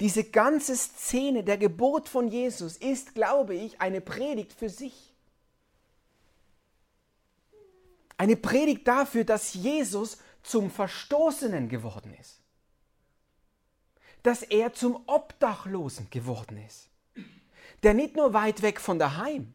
Diese 0.00 0.24
ganze 0.24 0.74
Szene 0.76 1.44
der 1.44 1.58
Geburt 1.58 2.08
von 2.08 2.28
Jesus 2.28 2.78
ist, 2.78 3.14
glaube 3.14 3.54
ich, 3.54 3.82
eine 3.82 4.00
Predigt 4.00 4.54
für 4.54 4.70
sich. 4.70 5.12
Eine 8.16 8.36
Predigt 8.36 8.88
dafür, 8.88 9.24
dass 9.24 9.52
Jesus 9.52 10.16
zum 10.42 10.70
Verstoßenen 10.70 11.68
geworden 11.68 12.14
ist. 12.18 12.40
Dass 14.22 14.42
er 14.42 14.72
zum 14.72 15.02
Obdachlosen 15.06 16.08
geworden 16.08 16.56
ist. 16.66 16.89
Der 17.82 17.94
nicht 17.94 18.16
nur 18.16 18.34
weit 18.34 18.62
weg 18.62 18.80
von 18.80 18.98
daheim, 18.98 19.54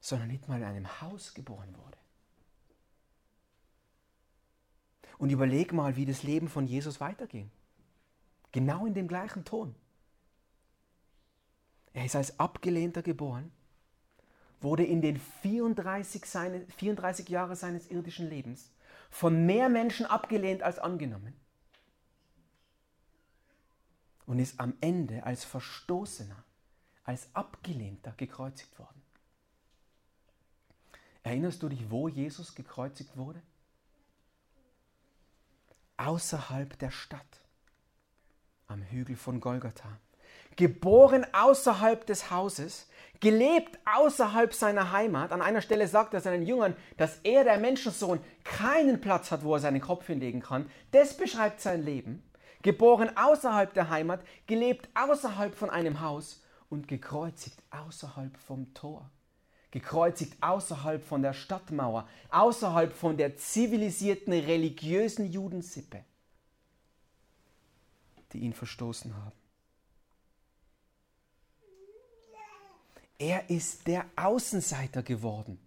sondern 0.00 0.28
nicht 0.28 0.48
mal 0.48 0.58
in 0.58 0.64
einem 0.64 1.00
Haus 1.00 1.34
geboren 1.34 1.74
wurde. 1.76 1.98
Und 5.18 5.30
überleg 5.30 5.72
mal, 5.72 5.96
wie 5.96 6.06
das 6.06 6.22
Leben 6.22 6.48
von 6.48 6.66
Jesus 6.66 7.00
weiterging. 7.00 7.50
Genau 8.50 8.86
in 8.86 8.94
dem 8.94 9.08
gleichen 9.08 9.44
Ton. 9.44 9.74
Er 11.92 12.04
ist 12.04 12.16
als 12.16 12.38
Abgelehnter 12.40 13.02
geboren, 13.02 13.52
wurde 14.60 14.84
in 14.84 15.02
den 15.02 15.18
34, 15.42 16.24
seine, 16.24 16.66
34 16.66 17.28
Jahre 17.28 17.56
seines 17.56 17.90
irdischen 17.90 18.28
Lebens 18.28 18.70
von 19.10 19.44
mehr 19.46 19.68
Menschen 19.68 20.06
abgelehnt 20.06 20.62
als 20.62 20.78
angenommen 20.78 21.34
und 24.26 24.38
ist 24.38 24.58
am 24.60 24.74
Ende 24.80 25.24
als 25.24 25.44
Verstoßener, 25.44 26.44
als 27.04 27.28
Abgelehnter 27.34 28.12
gekreuzigt 28.16 28.78
worden. 28.78 29.02
Erinnerst 31.22 31.62
du 31.62 31.68
dich, 31.68 31.90
wo 31.90 32.08
Jesus 32.08 32.54
gekreuzigt 32.54 33.16
wurde? 33.16 33.42
außerhalb 36.06 36.78
der 36.78 36.90
Stadt, 36.90 37.40
am 38.66 38.82
Hügel 38.82 39.16
von 39.16 39.40
Golgatha. 39.40 39.98
Geboren 40.56 41.26
außerhalb 41.32 42.04
des 42.06 42.30
Hauses, 42.30 42.88
gelebt 43.20 43.78
außerhalb 43.84 44.52
seiner 44.52 44.92
Heimat. 44.92 45.32
An 45.32 45.40
einer 45.40 45.62
Stelle 45.62 45.88
sagt 45.88 46.12
er 46.12 46.20
seinen 46.20 46.44
Jüngern, 46.44 46.76
dass 46.98 47.20
er, 47.22 47.44
der 47.44 47.58
Menschensohn, 47.58 48.20
keinen 48.44 49.00
Platz 49.00 49.30
hat, 49.30 49.44
wo 49.44 49.54
er 49.54 49.60
seinen 49.60 49.80
Kopf 49.80 50.06
hinlegen 50.06 50.40
kann. 50.40 50.70
Das 50.90 51.16
beschreibt 51.16 51.60
sein 51.60 51.84
Leben. 51.84 52.22
Geboren 52.62 53.16
außerhalb 53.16 53.74
der 53.74 53.90
Heimat, 53.90 54.24
gelebt 54.46 54.88
außerhalb 54.94 55.54
von 55.54 55.70
einem 55.70 56.00
Haus 56.00 56.42
und 56.70 56.88
gekreuzigt 56.88 57.62
außerhalb 57.70 58.36
vom 58.38 58.72
Tor 58.74 59.10
gekreuzigt 59.72 60.36
außerhalb 60.40 61.02
von 61.02 61.22
der 61.22 61.32
Stadtmauer, 61.32 62.06
außerhalb 62.28 62.92
von 62.92 63.16
der 63.16 63.36
zivilisierten 63.36 64.32
religiösen 64.32 65.32
Judensippe, 65.32 66.04
die 68.32 68.40
ihn 68.40 68.52
verstoßen 68.52 69.16
haben. 69.16 69.32
Er 73.18 73.48
ist 73.50 73.86
der 73.86 74.04
Außenseiter 74.14 75.02
geworden. 75.02 75.58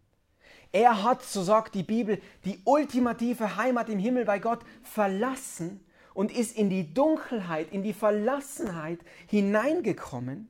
Er 0.72 1.04
hat, 1.04 1.24
so 1.24 1.42
sagt 1.42 1.74
die 1.74 1.84
Bibel, 1.84 2.22
die 2.44 2.60
ultimative 2.66 3.56
Heimat 3.56 3.90
im 3.90 3.98
Himmel 3.98 4.26
bei 4.26 4.40
Gott 4.40 4.60
verlassen 4.84 5.80
und 6.16 6.32
ist 6.32 6.58
in 6.58 6.72
die 6.72 6.92
Dunkelheit, 6.92 7.72
in 7.72 7.84
die 7.84 7.94
Verlassenheit 7.94 9.00
hineingekommen 9.28 10.48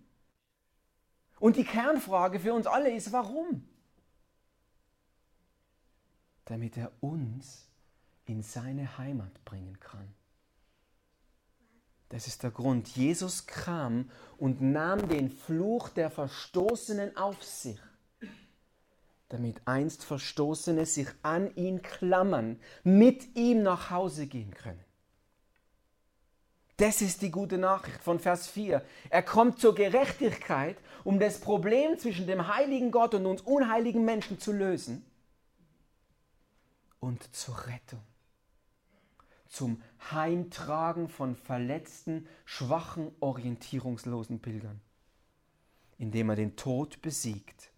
und 1.39 1.57
die 1.57 1.65
Kernfrage 1.65 2.39
für 2.39 2.53
uns 2.53 2.67
alle 2.67 2.95
ist, 2.95 3.11
warum? 3.11 3.67
Damit 6.45 6.77
er 6.77 6.91
uns 7.01 7.67
in 8.25 8.43
seine 8.43 8.97
Heimat 8.99 9.43
bringen 9.43 9.77
kann. 9.79 10.07
Das 12.09 12.27
ist 12.27 12.43
der 12.43 12.51
Grund. 12.51 12.87
Jesus 12.89 13.47
kam 13.47 14.11
und 14.37 14.61
nahm 14.61 15.09
den 15.09 15.31
Fluch 15.31 15.89
der 15.89 16.11
Verstoßenen 16.11 17.17
auf 17.17 17.43
sich, 17.43 17.79
damit 19.29 19.59
einst 19.65 20.03
Verstoßene 20.03 20.85
sich 20.85 21.07
an 21.23 21.53
ihn 21.55 21.81
klammern, 21.81 22.59
mit 22.83 23.35
ihm 23.35 23.63
nach 23.63 23.89
Hause 23.89 24.27
gehen 24.27 24.51
können. 24.51 24.85
Das 26.77 27.01
ist 27.01 27.21
die 27.21 27.31
gute 27.31 27.57
Nachricht 27.57 28.03
von 28.03 28.19
Vers 28.19 28.47
4. 28.47 28.83
Er 29.09 29.23
kommt 29.23 29.59
zur 29.59 29.75
Gerechtigkeit, 29.75 30.77
um 31.05 31.19
das 31.19 31.39
Problem 31.39 31.97
zwischen 31.97 32.27
dem 32.27 32.53
heiligen 32.53 32.91
Gott 32.91 33.13
und 33.13 33.25
uns 33.25 33.41
unheiligen 33.41 34.03
Menschen 34.03 34.39
zu 34.39 34.51
lösen 34.51 35.05
und 36.99 37.33
zur 37.33 37.65
Rettung, 37.67 38.01
zum 39.47 39.81
Heimtragen 40.11 41.07
von 41.07 41.37
verletzten, 41.37 42.27
schwachen, 42.43 43.15
orientierungslosen 43.21 44.41
Pilgern, 44.41 44.81
indem 45.97 46.29
er 46.29 46.35
den 46.35 46.57
Tod 46.57 47.01
besiegt 47.01 47.71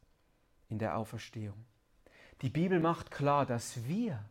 in 0.70 0.80
der 0.80 0.98
Auferstehung. 0.98 1.66
Die 2.42 2.50
Bibel 2.50 2.80
macht 2.80 3.12
klar, 3.12 3.46
dass 3.46 3.86
wir 3.86 4.24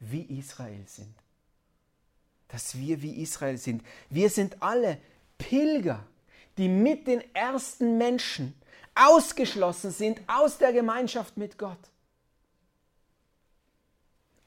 wie 0.00 0.22
Israel 0.22 0.88
sind 0.88 1.21
dass 2.52 2.78
wir 2.78 3.00
wie 3.00 3.20
Israel 3.22 3.56
sind. 3.56 3.82
Wir 4.10 4.28
sind 4.28 4.62
alle 4.62 4.98
Pilger, 5.38 6.06
die 6.58 6.68
mit 6.68 7.06
den 7.06 7.22
ersten 7.34 7.96
Menschen 7.96 8.54
ausgeschlossen 8.94 9.90
sind 9.90 10.20
aus 10.26 10.58
der 10.58 10.74
Gemeinschaft 10.74 11.38
mit 11.38 11.58
Gott. 11.58 11.78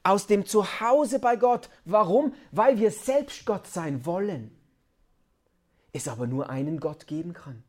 Aus 0.04 0.28
dem 0.28 0.46
Zuhause 0.46 1.18
bei 1.18 1.34
Gott. 1.34 1.68
Warum? 1.84 2.32
Weil 2.52 2.78
wir 2.78 2.92
selbst 2.92 3.44
Gott 3.44 3.66
sein 3.66 4.06
wollen. 4.06 4.56
Es 5.92 6.06
aber 6.06 6.28
nur 6.28 6.48
einen 6.48 6.78
Gott 6.78 7.08
geben 7.08 7.32
kann. 7.32 7.64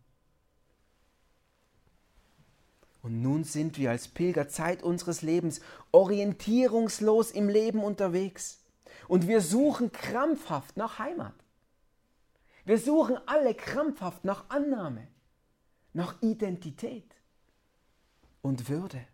Und 3.02 3.24
nun 3.24 3.44
sind 3.44 3.80
wir 3.80 3.90
als 3.90 4.08
Pilger 4.08 4.50
Zeit 4.50 4.84
unseres 4.84 5.24
Lebens 5.24 5.62
orientierungslos 5.92 7.32
im 7.32 7.50
Leben 7.50 7.84
unterwegs. 7.84 8.60
Und 9.08 9.28
wir 9.28 9.42
suchen 9.42 9.92
krampfhaft 9.92 10.78
nach 10.78 11.00
Heimat. 11.00 11.34
Wir 12.66 12.78
suchen 12.78 13.18
alle 13.26 13.56
krampfhaft 13.56 14.26
nach 14.26 14.50
Annahme, 14.50 15.08
nach 15.94 16.22
Identität 16.22 17.16
und 18.42 18.68
Würde. 18.68 19.06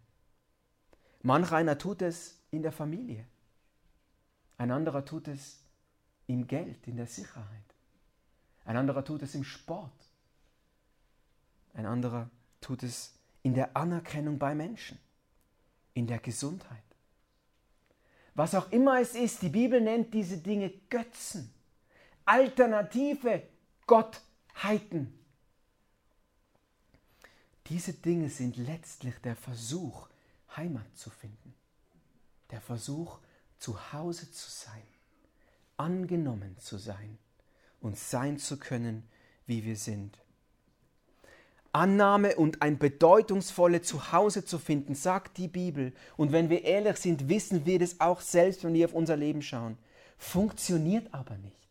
Manch 1.22 1.52
einer 1.52 1.78
tut 1.78 2.02
es 2.02 2.40
in 2.50 2.64
der 2.64 2.72
Familie, 2.72 3.26
ein 4.58 4.72
anderer 4.72 5.06
tut 5.06 5.28
es 5.28 5.64
im 6.28 6.48
Geld, 6.48 6.88
in 6.88 6.98
der 6.98 7.08
Sicherheit, 7.08 7.76
ein 8.66 8.76
anderer 8.76 9.06
tut 9.06 9.22
es 9.22 9.36
im 9.36 9.44
Sport, 9.44 10.10
ein 11.74 11.86
anderer 11.86 12.30
tut 12.60 12.84
es 12.84 13.14
in 13.44 13.54
der 13.54 13.78
Anerkennung 13.78 14.40
bei 14.40 14.56
Menschen, 14.56 14.98
in 15.94 16.08
der 16.08 16.20
Gesundheit. 16.20 16.93
Was 18.36 18.56
auch 18.56 18.72
immer 18.72 19.00
es 19.00 19.16
ist, 19.16 19.42
die 19.42 19.50
Bibel 19.50 19.80
nennt 19.80 20.14
diese 20.14 20.38
Dinge 20.38 20.72
Götzen 20.90 21.54
alternative 22.26 23.44
Gottheiten. 23.86 25.20
Diese 27.68 27.94
Dinge 27.94 28.30
sind 28.30 28.58
letztlich 28.58 29.16
der 29.20 29.36
Versuch, 29.36 30.08
Heimat 30.56 30.96
zu 30.96 31.10
finden. 31.10 31.56
Der 32.52 32.62
Versuch, 32.62 33.20
zu 33.58 33.94
Hause 33.94 34.30
zu 34.32 34.50
sein, 34.50 34.84
angenommen 35.78 36.58
zu 36.60 36.78
sein 36.78 37.18
und 37.80 37.98
sein 37.98 38.38
zu 38.38 38.58
können, 38.58 39.08
wie 39.46 39.64
wir 39.64 39.78
sind. 39.78 40.18
Annahme 41.74 42.36
und 42.36 42.62
ein 42.62 42.78
bedeutungsvolles 42.78 43.84
Zuhause 43.84 44.46
zu 44.46 44.60
finden, 44.60 44.96
sagt 44.96 45.38
die 45.38 45.48
Bibel. 45.48 45.92
Und 46.16 46.32
wenn 46.32 46.50
wir 46.50 46.64
ehrlich 46.64 46.98
sind, 46.98 47.28
wissen 47.30 47.66
wir 47.66 47.80
das 47.80 48.00
auch 48.00 48.22
selbst, 48.22 48.64
wenn 48.64 48.74
wir 48.74 48.86
auf 48.86 48.94
unser 48.94 49.18
Leben 49.18 49.42
schauen. 49.42 49.78
Funktioniert 50.18 51.14
aber 51.14 51.36
nicht. 51.38 51.64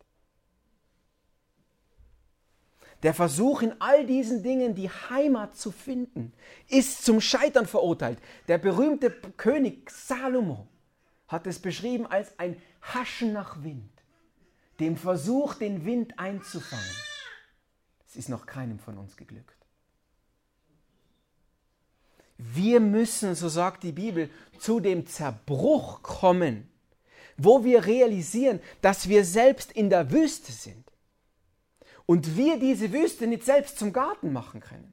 Der 3.02 3.14
Versuch 3.14 3.62
in 3.62 3.74
all 3.80 4.06
diesen 4.06 4.42
Dingen 4.42 4.74
die 4.74 4.88
Heimat 4.88 5.56
zu 5.56 5.72
finden, 5.72 6.32
ist 6.68 7.04
zum 7.04 7.20
Scheitern 7.20 7.66
verurteilt. 7.66 8.18
Der 8.46 8.58
berühmte 8.58 9.10
König 9.10 9.90
Salomo 9.90 10.68
hat 11.26 11.46
es 11.46 11.58
beschrieben 11.58 12.06
als 12.06 12.38
ein 12.38 12.60
Haschen 12.80 13.32
nach 13.32 13.62
Wind, 13.64 13.90
dem 14.78 14.96
Versuch, 14.96 15.54
den 15.54 15.84
Wind 15.84 16.18
einzufangen. 16.18 16.84
Es 18.06 18.16
ist 18.16 18.28
noch 18.28 18.46
keinem 18.46 18.78
von 18.78 18.98
uns 18.98 19.16
geglückt. 19.16 19.61
Wir 22.44 22.80
müssen, 22.80 23.34
so 23.34 23.48
sagt 23.48 23.84
die 23.84 23.92
Bibel, 23.92 24.28
zu 24.58 24.80
dem 24.80 25.06
Zerbruch 25.06 26.02
kommen, 26.02 26.68
wo 27.36 27.64
wir 27.64 27.86
realisieren, 27.86 28.60
dass 28.80 29.08
wir 29.08 29.24
selbst 29.24 29.70
in 29.72 29.90
der 29.90 30.10
Wüste 30.10 30.50
sind 30.50 30.84
und 32.06 32.36
wir 32.36 32.58
diese 32.58 32.92
Wüste 32.92 33.26
nicht 33.26 33.44
selbst 33.44 33.78
zum 33.78 33.92
Garten 33.92 34.32
machen 34.32 34.60
können. 34.60 34.92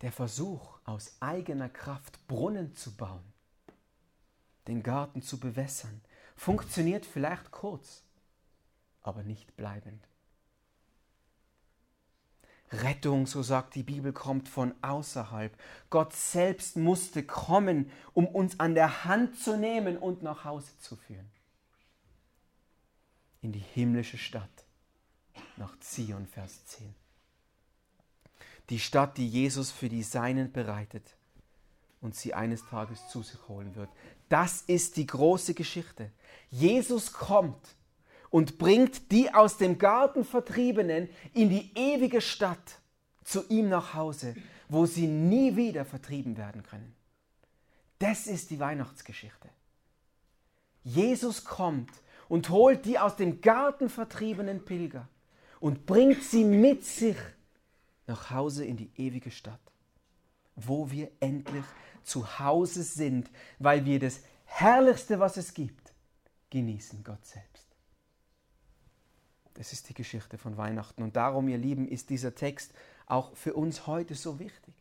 Der 0.00 0.12
Versuch, 0.12 0.78
aus 0.84 1.16
eigener 1.20 1.68
Kraft 1.68 2.26
Brunnen 2.28 2.74
zu 2.74 2.94
bauen, 2.94 3.32
den 4.68 4.82
Garten 4.82 5.22
zu 5.22 5.40
bewässern, 5.40 6.02
funktioniert 6.36 7.04
vielleicht 7.04 7.50
kurz, 7.50 8.04
aber 9.02 9.22
nicht 9.22 9.56
bleibend. 9.56 10.06
Rettung, 12.82 13.26
so 13.26 13.42
sagt 13.42 13.74
die 13.74 13.82
Bibel, 13.82 14.12
kommt 14.12 14.48
von 14.48 14.74
außerhalb. 14.82 15.56
Gott 15.90 16.12
selbst 16.12 16.76
musste 16.76 17.22
kommen, 17.22 17.90
um 18.12 18.26
uns 18.26 18.58
an 18.60 18.74
der 18.74 19.04
Hand 19.04 19.38
zu 19.38 19.56
nehmen 19.56 19.96
und 19.96 20.22
nach 20.22 20.44
Hause 20.44 20.76
zu 20.78 20.96
führen 20.96 21.30
in 23.44 23.52
die 23.52 23.58
himmlische 23.74 24.16
Stadt, 24.16 24.64
nach 25.58 25.78
Zion, 25.78 26.26
Vers 26.26 26.64
10. 26.64 26.94
Die 28.70 28.78
Stadt, 28.78 29.18
die 29.18 29.28
Jesus 29.28 29.70
für 29.70 29.90
die 29.90 30.02
Seinen 30.02 30.50
bereitet 30.50 31.14
und 32.00 32.16
sie 32.16 32.32
eines 32.32 32.66
Tages 32.66 33.06
zu 33.08 33.22
sich 33.22 33.46
holen 33.46 33.74
wird. 33.76 33.90
Das 34.30 34.62
ist 34.62 34.96
die 34.96 35.06
große 35.06 35.52
Geschichte. 35.52 36.10
Jesus 36.48 37.12
kommt 37.12 37.76
und 38.34 38.58
bringt 38.58 39.12
die 39.12 39.32
aus 39.32 39.58
dem 39.58 39.78
Garten 39.78 40.24
Vertriebenen 40.24 41.08
in 41.34 41.50
die 41.50 41.70
ewige 41.76 42.20
Stadt 42.20 42.80
zu 43.22 43.48
ihm 43.48 43.68
nach 43.68 43.94
Hause, 43.94 44.34
wo 44.68 44.86
sie 44.86 45.06
nie 45.06 45.54
wieder 45.54 45.84
vertrieben 45.84 46.36
werden 46.36 46.64
können. 46.64 46.96
Das 48.00 48.26
ist 48.26 48.50
die 48.50 48.58
Weihnachtsgeschichte. 48.58 49.48
Jesus 50.82 51.44
kommt 51.44 51.92
und 52.28 52.50
holt 52.50 52.84
die 52.86 52.98
aus 52.98 53.14
dem 53.14 53.40
Garten 53.40 53.88
vertriebenen 53.88 54.64
Pilger 54.64 55.08
und 55.60 55.86
bringt 55.86 56.24
sie 56.24 56.42
mit 56.42 56.84
sich 56.84 57.16
nach 58.08 58.30
Hause 58.30 58.64
in 58.64 58.76
die 58.76 58.90
ewige 58.96 59.30
Stadt, 59.30 59.60
wo 60.56 60.90
wir 60.90 61.08
endlich 61.20 61.64
zu 62.02 62.40
Hause 62.40 62.82
sind, 62.82 63.30
weil 63.60 63.84
wir 63.84 64.00
das 64.00 64.22
Herrlichste, 64.44 65.20
was 65.20 65.36
es 65.36 65.54
gibt, 65.54 65.92
genießen 66.50 67.04
Gott 67.04 67.24
selbst. 67.24 67.63
Das 69.54 69.72
ist 69.72 69.88
die 69.88 69.94
Geschichte 69.94 70.38
von 70.38 70.56
Weihnachten 70.56 71.02
und 71.02 71.16
darum, 71.16 71.48
ihr 71.48 71.58
Lieben, 71.58 71.88
ist 71.88 72.10
dieser 72.10 72.34
Text 72.34 72.72
auch 73.06 73.34
für 73.36 73.54
uns 73.54 73.86
heute 73.86 74.14
so 74.14 74.38
wichtig 74.38 74.74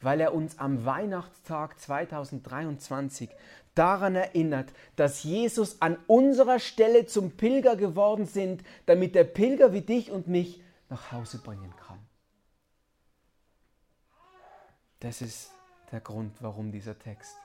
weil 0.00 0.20
er 0.20 0.34
uns 0.34 0.58
am 0.58 0.84
Weihnachtstag 0.84 1.78
2023 1.78 3.30
daran 3.74 4.14
erinnert, 4.14 4.72
dass 4.96 5.22
Jesus 5.22 5.80
an 5.80 5.96
unserer 6.06 6.58
Stelle 6.58 7.06
zum 7.06 7.32
Pilger 7.32 7.76
geworden 7.76 8.26
sind, 8.26 8.64
damit 8.86 9.14
der 9.14 9.24
Pilger 9.24 9.72
wie 9.72 9.82
dich 9.82 10.10
und 10.10 10.28
mich 10.28 10.62
nach 10.88 11.12
Hause 11.12 11.38
bringen 11.38 11.74
kann. 11.76 11.98
Das 15.00 15.22
ist 15.22 15.52
der 15.92 16.00
Grund, 16.00 16.34
warum 16.40 16.72
dieser 16.72 16.98
Text 16.98 17.36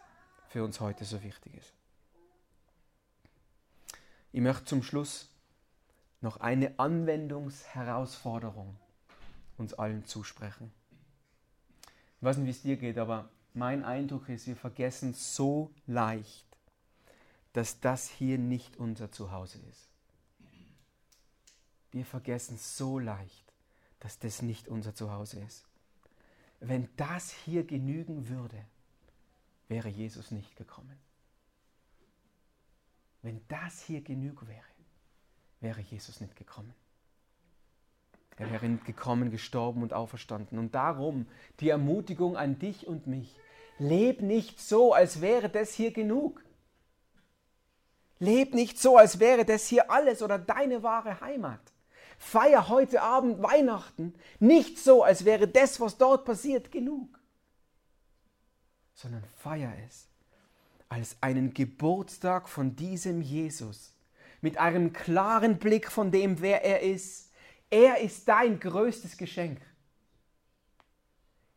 für 0.48 0.64
uns 0.64 0.80
heute 0.80 1.06
so 1.06 1.22
wichtig 1.24 1.56
ist. 1.56 1.74
Ich 4.32 4.42
möchte 4.42 4.66
zum 4.66 4.82
Schluss 4.82 5.30
noch 6.24 6.38
eine 6.38 6.80
Anwendungsherausforderung 6.80 8.78
uns 9.58 9.74
allen 9.74 10.06
zusprechen. 10.06 10.72
Ich 12.18 12.24
weiß 12.24 12.38
nicht, 12.38 12.48
wie 12.48 12.52
es 12.52 12.62
dir 12.62 12.78
geht, 12.78 12.98
aber 12.98 13.30
mein 13.54 13.84
Eindruck 13.84 14.30
ist, 14.30 14.48
wir 14.48 14.56
vergessen 14.56 15.14
so 15.14 15.72
leicht, 15.86 16.46
dass 17.52 17.82
das 17.82 18.10
hier 18.10 18.38
nicht 18.38 18.78
unser 18.78 19.12
Zuhause 19.12 19.60
ist. 19.70 19.90
Wir 21.92 22.06
vergessen 22.06 22.58
so 22.58 22.98
leicht, 22.98 23.54
dass 24.00 24.18
das 24.18 24.42
nicht 24.42 24.68
unser 24.70 24.96
Zuhause 24.96 25.40
ist. 25.42 25.66
Wenn 26.60 26.90
das 26.96 27.32
hier 27.32 27.66
genügen 27.66 28.30
würde, 28.30 28.66
wäre 29.68 29.90
Jesus 29.90 30.32
nicht 30.32 30.56
gekommen. 30.56 30.98
Wenn 33.22 33.46
das 33.50 33.84
hier 33.84 34.02
genug 34.02 34.48
wäre, 34.48 34.73
wäre 35.64 35.82
Jesus 35.82 36.22
nicht 36.22 36.36
gekommen. 36.36 36.74
Er 38.38 38.52
wäre 38.52 38.68
gekommen, 38.86 39.32
gestorben 39.32 39.84
und 39.84 39.94
auferstanden. 39.94 40.58
Und 40.58 40.76
darum 40.76 41.28
die 41.60 41.70
Ermutigung 41.70 42.36
an 42.36 42.60
dich 42.60 42.88
und 42.88 43.08
mich. 43.08 43.36
Leb 43.80 44.22
nicht 44.22 44.60
so, 44.60 44.94
als 44.94 45.22
wäre 45.22 45.50
das 45.50 45.74
hier 45.74 45.92
genug. 45.92 46.44
Leb 48.20 48.54
nicht 48.54 48.80
so, 48.80 48.98
als 48.98 49.20
wäre 49.20 49.46
das 49.46 49.68
hier 49.68 49.92
alles 49.92 50.22
oder 50.22 50.40
deine 50.40 50.84
wahre 50.84 51.22
Heimat. 51.22 51.60
Feier 52.18 52.70
heute 52.70 53.02
Abend 53.02 53.42
Weihnachten 53.42 54.14
nicht 54.40 54.78
so, 54.78 55.04
als 55.04 55.26
wäre 55.26 55.48
das, 55.48 55.80
was 55.80 55.98
dort 55.98 56.24
passiert, 56.24 56.72
genug, 56.72 57.20
sondern 58.94 59.24
feier 59.38 59.74
es 59.86 60.08
als 60.88 61.18
einen 61.22 61.54
Geburtstag 61.54 62.48
von 62.48 62.76
diesem 62.76 63.22
Jesus 63.22 63.93
mit 64.44 64.58
einem 64.58 64.94
klaren 64.94 65.58
Blick 65.58 65.90
von 65.90 66.12
dem, 66.12 66.42
wer 66.42 66.64
er 66.64 66.82
ist 66.82 67.24
er 67.74 68.02
ist 68.02 68.28
dein 68.28 68.60
größtes 68.60 69.18
Geschenk. 69.18 69.60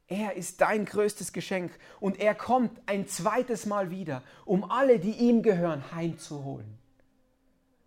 Er 0.07 0.35
ist 0.35 0.63
dein 0.63 0.87
größtes 0.87 1.31
Geschenk 1.31 1.79
und 2.01 2.19
er 2.19 2.35
kommt 2.35 2.81
ein 2.87 3.07
zweites 3.07 3.67
Mal 3.67 3.91
wieder, 3.91 4.23
um 4.47 4.65
alle, 4.65 4.99
die 4.99 5.11
ihm 5.11 5.43
gehören, 5.43 5.93
heimzuholen. 5.93 6.79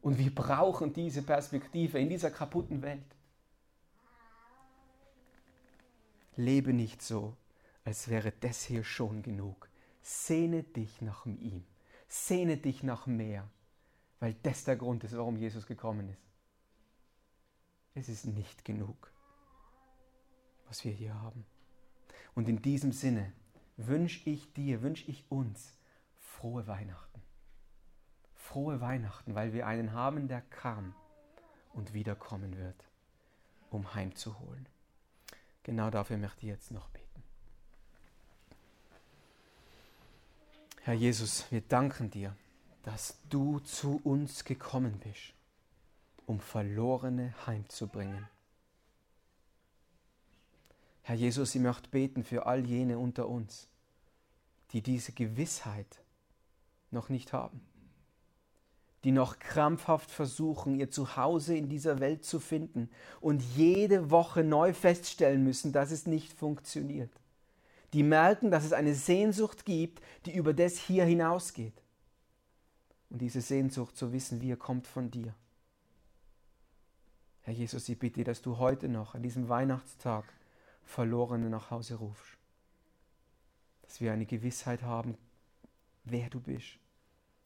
Und 0.03 0.19
wir 0.19 0.29
brauchen 0.29 0.93
diese 0.93 1.23
Perspektive 1.23 1.97
in 1.97 2.07
dieser 2.07 2.29
kaputten 2.29 2.83
Welt. 2.83 3.15
Lebe 6.35 6.71
nicht 6.71 7.01
so, 7.01 7.35
als 7.83 8.09
wäre 8.09 8.31
das 8.41 8.63
hier 8.63 8.83
schon 8.83 9.23
genug. 9.23 9.69
Sehne 10.03 10.61
dich 10.61 11.01
nach 11.01 11.25
ihm. 11.25 11.65
Sehne 12.07 12.57
dich 12.57 12.83
nach 12.83 13.07
mehr, 13.07 13.49
weil 14.19 14.33
das 14.43 14.63
der 14.63 14.75
Grund 14.75 15.03
ist, 15.03 15.15
warum 15.15 15.37
Jesus 15.37 15.65
gekommen 15.65 16.09
ist. 16.09 16.21
Es 17.95 18.09
ist 18.09 18.25
nicht 18.25 18.65
genug, 18.65 19.11
was 20.67 20.83
wir 20.83 20.91
hier 20.91 21.13
haben. 21.13 21.45
Und 22.35 22.47
in 22.47 22.61
diesem 22.61 22.91
Sinne 22.91 23.33
wünsche 23.77 24.29
ich 24.29 24.53
dir, 24.53 24.81
wünsche 24.81 25.09
ich 25.09 25.25
uns 25.29 25.77
frohe 26.19 26.67
Weihnachten. 26.67 27.21
Frohe 28.35 28.81
Weihnachten, 28.81 29.35
weil 29.35 29.53
wir 29.53 29.67
einen 29.67 29.93
haben, 29.93 30.27
der 30.27 30.41
kam 30.41 30.93
und 31.73 31.93
wiederkommen 31.93 32.57
wird, 32.57 32.83
um 33.69 33.93
heimzuholen. 33.93 34.67
Genau 35.63 35.89
dafür 35.89 36.17
möchte 36.17 36.41
ich 36.41 36.47
jetzt 36.47 36.71
noch 36.71 36.89
beten. 36.89 37.23
Herr 40.81 40.93
Jesus, 40.93 41.45
wir 41.51 41.61
danken 41.61 42.09
dir, 42.09 42.35
dass 42.91 43.19
du 43.29 43.59
zu 43.59 44.01
uns 44.03 44.45
gekommen 44.45 44.99
bist, 45.03 45.33
um 46.25 46.39
Verlorene 46.39 47.35
heimzubringen. 47.45 48.27
Herr 51.03 51.15
Jesus, 51.15 51.53
ich 51.53 51.61
möchte 51.61 51.87
beten 51.91 52.23
für 52.23 52.47
all 52.47 52.65
jene 52.65 52.97
unter 52.97 53.29
uns, 53.29 53.67
die 54.71 54.81
diese 54.81 55.11
Gewissheit 55.11 55.99
noch 56.89 57.09
nicht 57.09 57.31
haben, 57.31 57.61
die 59.03 59.11
noch 59.11 59.37
krampfhaft 59.37 60.09
versuchen, 60.09 60.73
ihr 60.79 60.89
Zuhause 60.89 61.55
in 61.55 61.69
dieser 61.69 61.99
Welt 61.99 62.25
zu 62.25 62.39
finden 62.39 62.89
und 63.21 63.43
jede 63.55 64.09
Woche 64.09 64.43
neu 64.43 64.73
feststellen 64.73 65.43
müssen, 65.43 65.73
dass 65.73 65.91
es 65.91 66.07
nicht 66.07 66.33
funktioniert. 66.33 67.11
Die 67.93 68.03
merken, 68.03 68.49
dass 68.49 68.65
es 68.65 68.73
eine 68.73 68.95
Sehnsucht 68.95 69.65
gibt, 69.65 70.01
die 70.25 70.33
über 70.33 70.55
das 70.55 70.79
hier 70.79 71.05
hinausgeht. 71.05 71.79
Und 73.09 73.19
diese 73.19 73.41
Sehnsucht, 73.41 73.97
so 73.97 74.13
wissen 74.13 74.41
wir, 74.41 74.57
kommt 74.57 74.87
von 74.87 75.09
dir. 75.09 75.33
Herr 77.41 77.53
Jesus, 77.53 77.89
ich 77.89 77.97
bitte, 77.97 78.23
dass 78.23 78.41
du 78.41 78.57
heute 78.57 78.87
noch, 78.87 79.15
an 79.15 79.23
diesem 79.23 79.49
Weihnachtstag, 79.49 80.25
Verlorene 80.83 81.49
nach 81.49 81.71
Hause 81.71 81.95
rufst. 81.95 82.37
Dass 83.83 84.01
wir 84.01 84.11
eine 84.11 84.25
Gewissheit 84.25 84.81
haben, 84.83 85.17
wer 86.03 86.29
du 86.29 86.39
bist, 86.39 86.77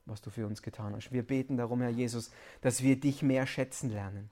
was 0.05 0.21
du 0.21 0.29
für 0.29 0.47
uns 0.47 0.61
getan 0.61 0.93
hast. 0.95 1.11
Wir 1.11 1.23
beten 1.23 1.57
darum, 1.57 1.81
Herr 1.81 1.89
Jesus, 1.89 2.31
dass 2.61 2.83
wir 2.83 2.99
dich 2.99 3.21
mehr 3.21 3.47
schätzen 3.47 3.89
lernen 3.89 4.29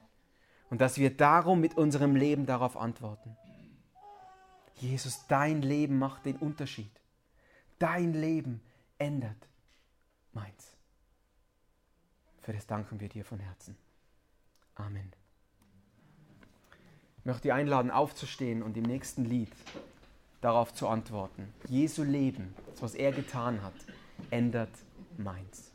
und 0.70 0.82
dass 0.82 0.98
wir 0.98 1.16
darum 1.16 1.60
mit 1.60 1.78
unserem 1.78 2.16
Leben 2.16 2.46
darauf 2.46 2.78
antworten. 2.78 3.36
Jesus, 4.76 5.28
dein 5.28 5.62
Leben 5.62 6.00
macht 6.00 6.26
den 6.26 6.38
Unterschied. 6.38 6.92
Dein 7.78 8.14
Leben 8.14 8.62
ändert 8.98 9.48
meins. 10.34 10.71
Für 12.42 12.54
das 12.54 12.66
danken 12.66 13.00
wir 13.00 13.10
dir 13.10 13.24
von 13.24 13.40
Herzen. 13.40 13.78
Amen. 14.76 15.12
Ich 17.20 17.26
möchte 17.26 17.44
dich 17.44 17.54
einladen, 17.54 17.92
aufzustehen 17.92 18.64
und 18.64 18.76
im 18.78 18.84
nächsten 18.84 19.26
Lied 19.26 19.52
darauf 20.42 20.74
zu 20.74 20.88
antworten. 20.88 21.54
Jesu 21.68 22.04
Leben, 22.04 22.56
das 22.72 22.82
was 22.82 22.96
er 22.96 23.12
getan 23.12 23.62
hat, 23.62 23.76
ändert 24.32 24.72
meins. 25.18 25.71